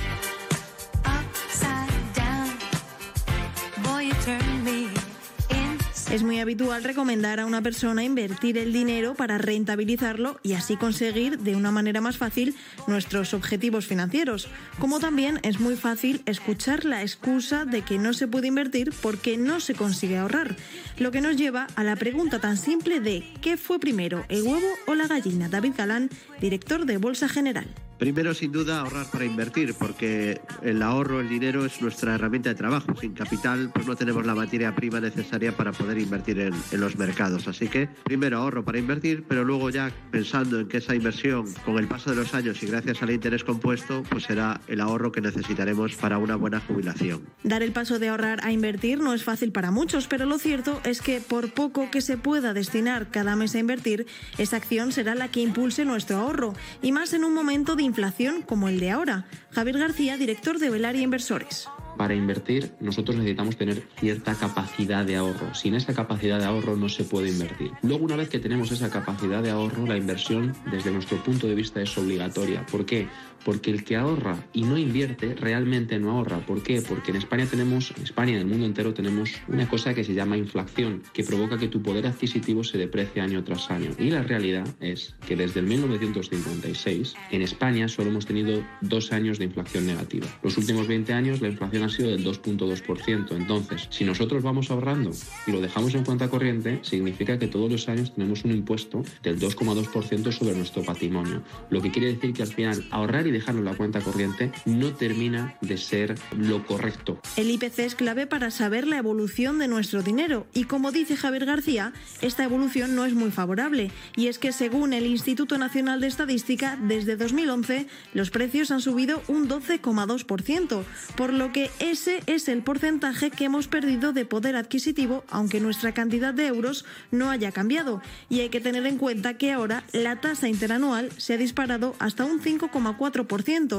[6.14, 11.40] Es muy habitual recomendar a una persona invertir el dinero para rentabilizarlo y así conseguir
[11.40, 12.56] de una manera más fácil
[12.86, 14.48] nuestros objetivos financieros.
[14.78, 19.38] Como también es muy fácil escuchar la excusa de que no se puede invertir porque
[19.38, 20.56] no se consigue ahorrar.
[21.00, 24.68] Lo que nos lleva a la pregunta tan simple de ¿qué fue primero, el huevo
[24.86, 25.50] o la gallina?
[25.50, 27.66] David Galán, director de Bolsa General.
[27.98, 32.56] Primero, sin duda, ahorrar para invertir, porque el ahorro, el dinero es nuestra herramienta de
[32.56, 32.96] trabajo.
[33.00, 36.98] Sin capital, pues no tenemos la materia prima necesaria para poder invertir en, en, los
[36.98, 37.48] mercados.
[37.48, 41.78] Así que, primero ahorro para invertir, pero luego ya pensando en que esa inversión, con
[41.78, 45.22] el paso de los años y gracias al interés compuesto, pues será el ahorro que
[45.22, 47.24] necesitaremos para una buena jubilación.
[47.44, 50.82] Dar el paso de ahorrar a invertir no es fácil para muchos, pero lo cierto
[50.84, 55.16] es que por poco que se pueda destinar cada mes a invertir, esa acción será
[55.16, 58.90] la que impulse nuestro ahorro, y más en un momento de inflación como el de
[58.90, 59.26] ahora.
[59.52, 61.70] Javier García, director de Velaria Inversores.
[61.96, 65.54] Para invertir nosotros necesitamos tener cierta capacidad de ahorro.
[65.54, 67.72] Sin esa capacidad de ahorro no se puede invertir.
[67.84, 71.54] Luego una vez que tenemos esa capacidad de ahorro, la inversión desde nuestro punto de
[71.54, 72.66] vista es obligatoria.
[72.66, 73.08] ¿Por qué?
[73.46, 76.40] Porque el que ahorra y no invierte realmente no ahorra.
[76.40, 76.82] ¿Por qué?
[76.82, 80.14] Porque en España tenemos, en España en el mundo entero tenemos una cosa que se
[80.14, 83.92] llama inflación, que provoca que tu poder adquisitivo se deprecie año tras año.
[84.00, 89.40] Y la realidad es que desde el 1956 en España solo hemos tenido dos años
[89.40, 90.28] de inflación negativa.
[90.42, 93.36] Los últimos 20 años la inflación ha sido del 2.2%.
[93.36, 95.12] Entonces, si nosotros vamos ahorrando
[95.48, 99.40] y lo dejamos en cuenta corriente, significa que todos los años tenemos un impuesto del
[99.40, 101.44] 2,2% sobre nuestro patrimonio.
[101.70, 104.94] Lo que quiere decir que al final ahorrar y dejarlo en la cuenta corriente no
[104.94, 107.20] termina de ser lo correcto.
[107.36, 111.46] El IPC es clave para saber la evolución de nuestro dinero y como dice Javier
[111.46, 116.08] García, esta evolución no es muy favorable y es que según el Instituto Nacional de
[116.08, 120.84] Estadística, desde 2011 los precios han subido un 12,2%,
[121.16, 125.94] por lo que ese es el porcentaje que hemos perdido de poder adquisitivo, aunque nuestra
[125.94, 128.02] cantidad de euros no haya cambiado.
[128.30, 132.26] Y hay que tener en cuenta que ahora la tasa interanual se ha disparado hasta
[132.26, 133.23] un 5,4%,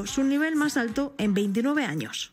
[0.07, 2.32] su nivel más alto en 29 años.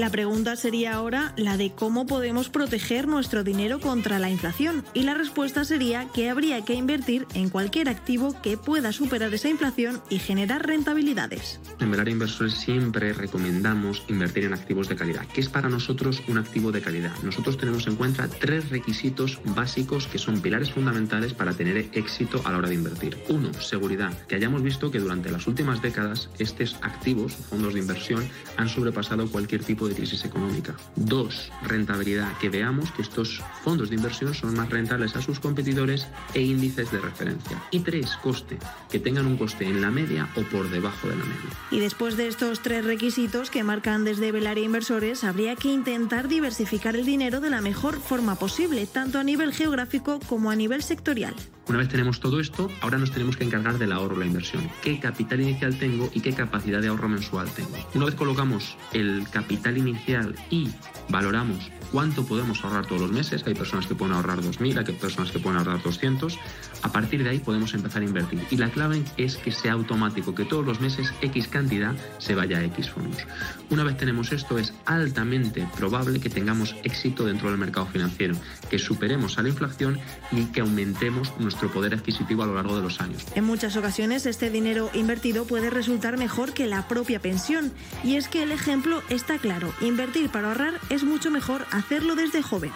[0.00, 5.02] La pregunta sería ahora la de cómo podemos proteger nuestro dinero contra la inflación y
[5.02, 10.00] la respuesta sería que habría que invertir en cualquier activo que pueda superar esa inflación
[10.08, 11.60] y generar rentabilidades.
[11.80, 15.26] En Velaria Inversores siempre recomendamos invertir en activos de calidad.
[15.34, 17.12] ¿Qué es para nosotros un activo de calidad?
[17.22, 22.52] Nosotros tenemos en cuenta tres requisitos básicos que son pilares fundamentales para tener éxito a
[22.52, 23.18] la hora de invertir.
[23.28, 24.16] Uno, seguridad.
[24.26, 28.26] Que hayamos visto que durante las últimas décadas estos activos, fondos de inversión,
[28.56, 30.74] han sobrepasado cualquier tipo de crisis económica.
[30.96, 36.06] Dos, rentabilidad, que veamos que estos fondos de inversión son más rentables a sus competidores
[36.34, 37.62] e índices de referencia.
[37.70, 38.58] Y tres, coste,
[38.90, 41.50] que tengan un coste en la media o por debajo de la media.
[41.70, 46.96] Y después de estos tres requisitos que marcan desde Velaria Inversores, habría que intentar diversificar
[46.96, 51.34] el dinero de la mejor forma posible, tanto a nivel geográfico como a nivel sectorial.
[51.68, 54.68] Una vez tenemos todo esto, ahora nos tenemos que encargar del ahorro, la inversión.
[54.82, 57.70] ¿Qué capital inicial tengo y qué capacidad de ahorro mensual tengo?
[57.94, 60.70] Una vez colocamos el capital inicial y
[61.08, 63.42] valoramos cuánto podemos ahorrar todos los meses.
[63.46, 66.38] Hay personas que pueden ahorrar 2.000, hay personas que pueden ahorrar 200.
[66.82, 68.42] A partir de ahí podemos empezar a invertir.
[68.50, 72.58] Y la clave es que sea automático, que todos los meses X cantidad se vaya
[72.58, 73.26] a X fondos.
[73.70, 78.34] Una vez tenemos esto, es altamente probable que tengamos éxito dentro del mercado financiero,
[78.70, 79.98] que superemos a la inflación
[80.32, 83.26] y que aumentemos nuestro poder adquisitivo a lo largo de los años.
[83.34, 87.72] En muchas ocasiones este dinero invertido puede resultar mejor que la propia pensión.
[88.04, 92.42] Y es que el ejemplo está claro, invertir para ahorrar es mucho mejor hacerlo desde
[92.42, 92.70] joven.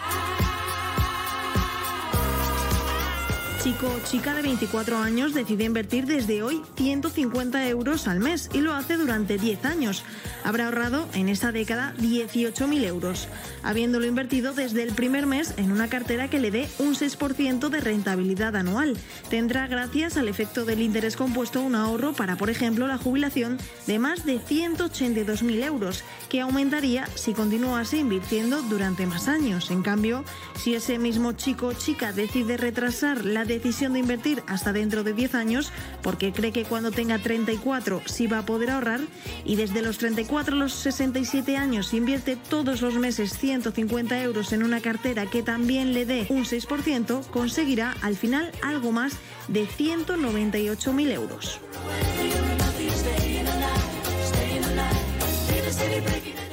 [3.65, 8.59] Chico o chica de 24 años decide invertir desde hoy 150 euros al mes y
[8.59, 10.03] lo hace durante 10 años.
[10.43, 13.27] Habrá ahorrado en esa década 18.000 euros,
[13.63, 17.79] habiéndolo invertido desde el primer mes en una cartera que le dé un 6% de
[17.79, 18.95] rentabilidad anual.
[19.31, 23.57] Tendrá, gracias al efecto del interés compuesto, un ahorro para, por ejemplo, la jubilación
[23.87, 29.71] de más de 182.000 euros, que aumentaría si continuase invirtiendo durante más años.
[29.71, 30.23] En cambio,
[30.55, 35.13] si ese mismo chico o chica decide retrasar la decisión de invertir hasta dentro de
[35.13, 39.01] 10 años porque cree que cuando tenga 34 sí va a poder ahorrar
[39.45, 44.63] y desde los 34 a los 67 años invierte todos los meses 150 euros en
[44.63, 49.13] una cartera que también le dé un 6%, conseguirá al final algo más
[49.47, 51.59] de 198.000 euros.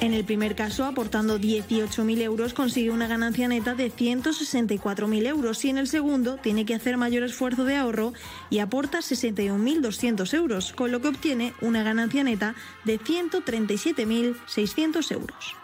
[0.03, 5.71] En el primer caso, aportando 18.000 euros, consigue una ganancia neta de 164.000 euros y
[5.71, 8.13] en el segundo tiene que hacer mayor esfuerzo de ahorro
[8.51, 15.55] y aporta 61.200 euros, con lo que obtiene una ganancia neta de 137.600 euros.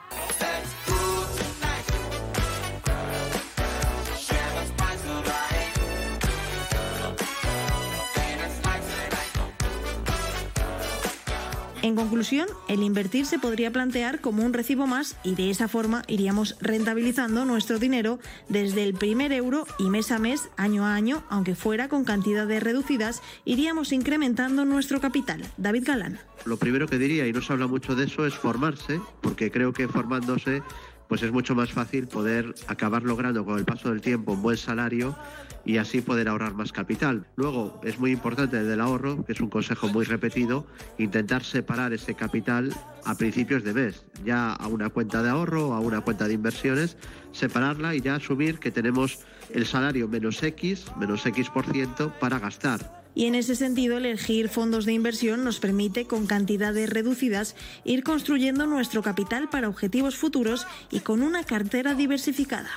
[11.81, 16.03] En conclusión, el invertir se podría plantear como un recibo más y de esa forma
[16.09, 18.19] iríamos rentabilizando nuestro dinero
[18.49, 22.63] desde el primer euro y mes a mes, año a año, aunque fuera con cantidades
[22.63, 25.45] reducidas, iríamos incrementando nuestro capital.
[25.57, 26.19] David Galán.
[26.45, 29.73] Lo primero que diría, y no se habla mucho de eso, es formarse, porque creo
[29.73, 30.63] que formándose
[31.09, 34.57] pues es mucho más fácil poder acabar logrando con el paso del tiempo un buen
[34.57, 35.17] salario
[35.65, 37.27] y así poder ahorrar más capital.
[37.37, 40.67] Luego es muy importante el del ahorro, que es un consejo muy repetido,
[40.99, 42.73] intentar separar ese capital
[43.05, 46.97] a principios de mes, ya a una cuenta de ahorro, a una cuenta de inversiones,
[47.33, 49.21] separarla y ya asumir que tenemos
[49.53, 52.98] el salario menos X, menos X por ciento para gastar.
[53.19, 58.69] Y en ese sentido, elegir fondos de inversión nos permite, con cantidades reducidas, ir construyendo
[58.69, 62.71] nuestro capital para objetivos futuros y con una cartera diversificada.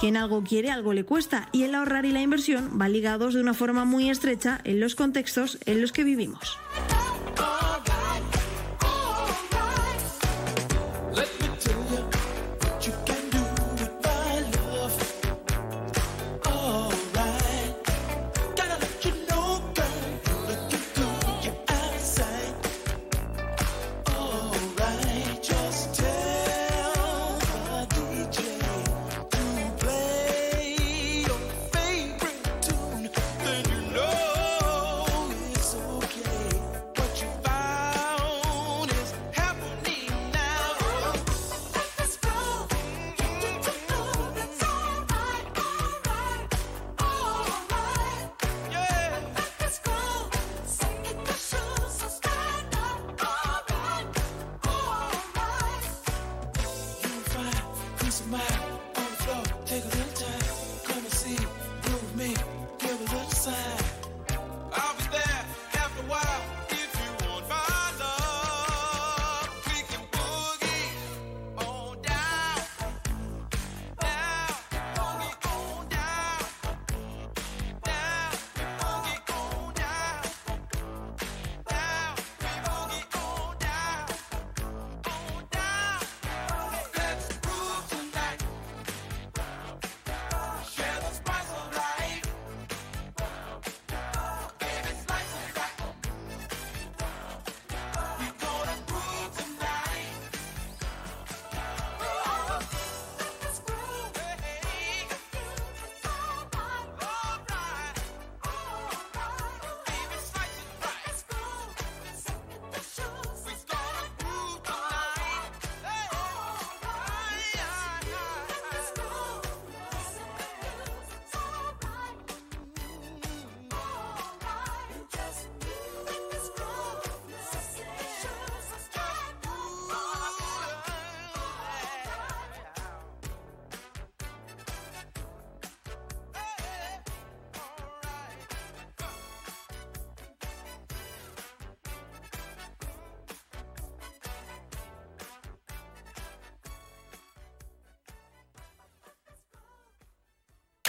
[0.00, 3.40] Quien algo quiere, algo le cuesta, y el ahorrar y la inversión van ligados de
[3.40, 6.58] una forma muy estrecha en los contextos en los que vivimos.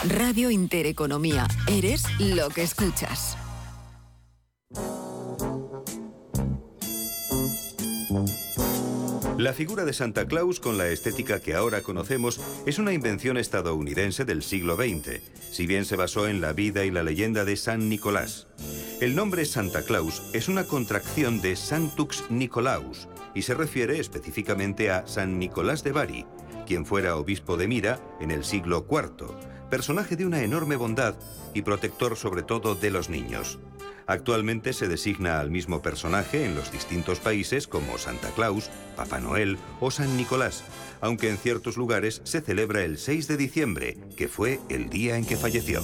[0.10, 1.48] Radio Intereconomía.
[1.68, 3.38] Eres lo que escuchas.
[9.38, 14.26] La figura de Santa Claus con la estética que ahora conocemos es una invención estadounidense
[14.26, 17.88] del siglo XX, si bien se basó en la vida y la leyenda de San
[17.88, 18.48] Nicolás.
[19.02, 25.06] El nombre Santa Claus es una contracción de Sanctux Nicolaus y se refiere específicamente a
[25.06, 26.26] San Nicolás de Bari,
[26.66, 31.16] quien fuera obispo de Mira en el siglo IV, personaje de una enorme bondad
[31.54, 33.60] y protector sobre todo de los niños.
[34.08, 39.60] Actualmente se designa al mismo personaje en los distintos países como Santa Claus, Papá Noel
[39.80, 40.64] o San Nicolás,
[41.00, 45.26] aunque en ciertos lugares se celebra el 6 de diciembre, que fue el día en
[45.26, 45.82] que falleció.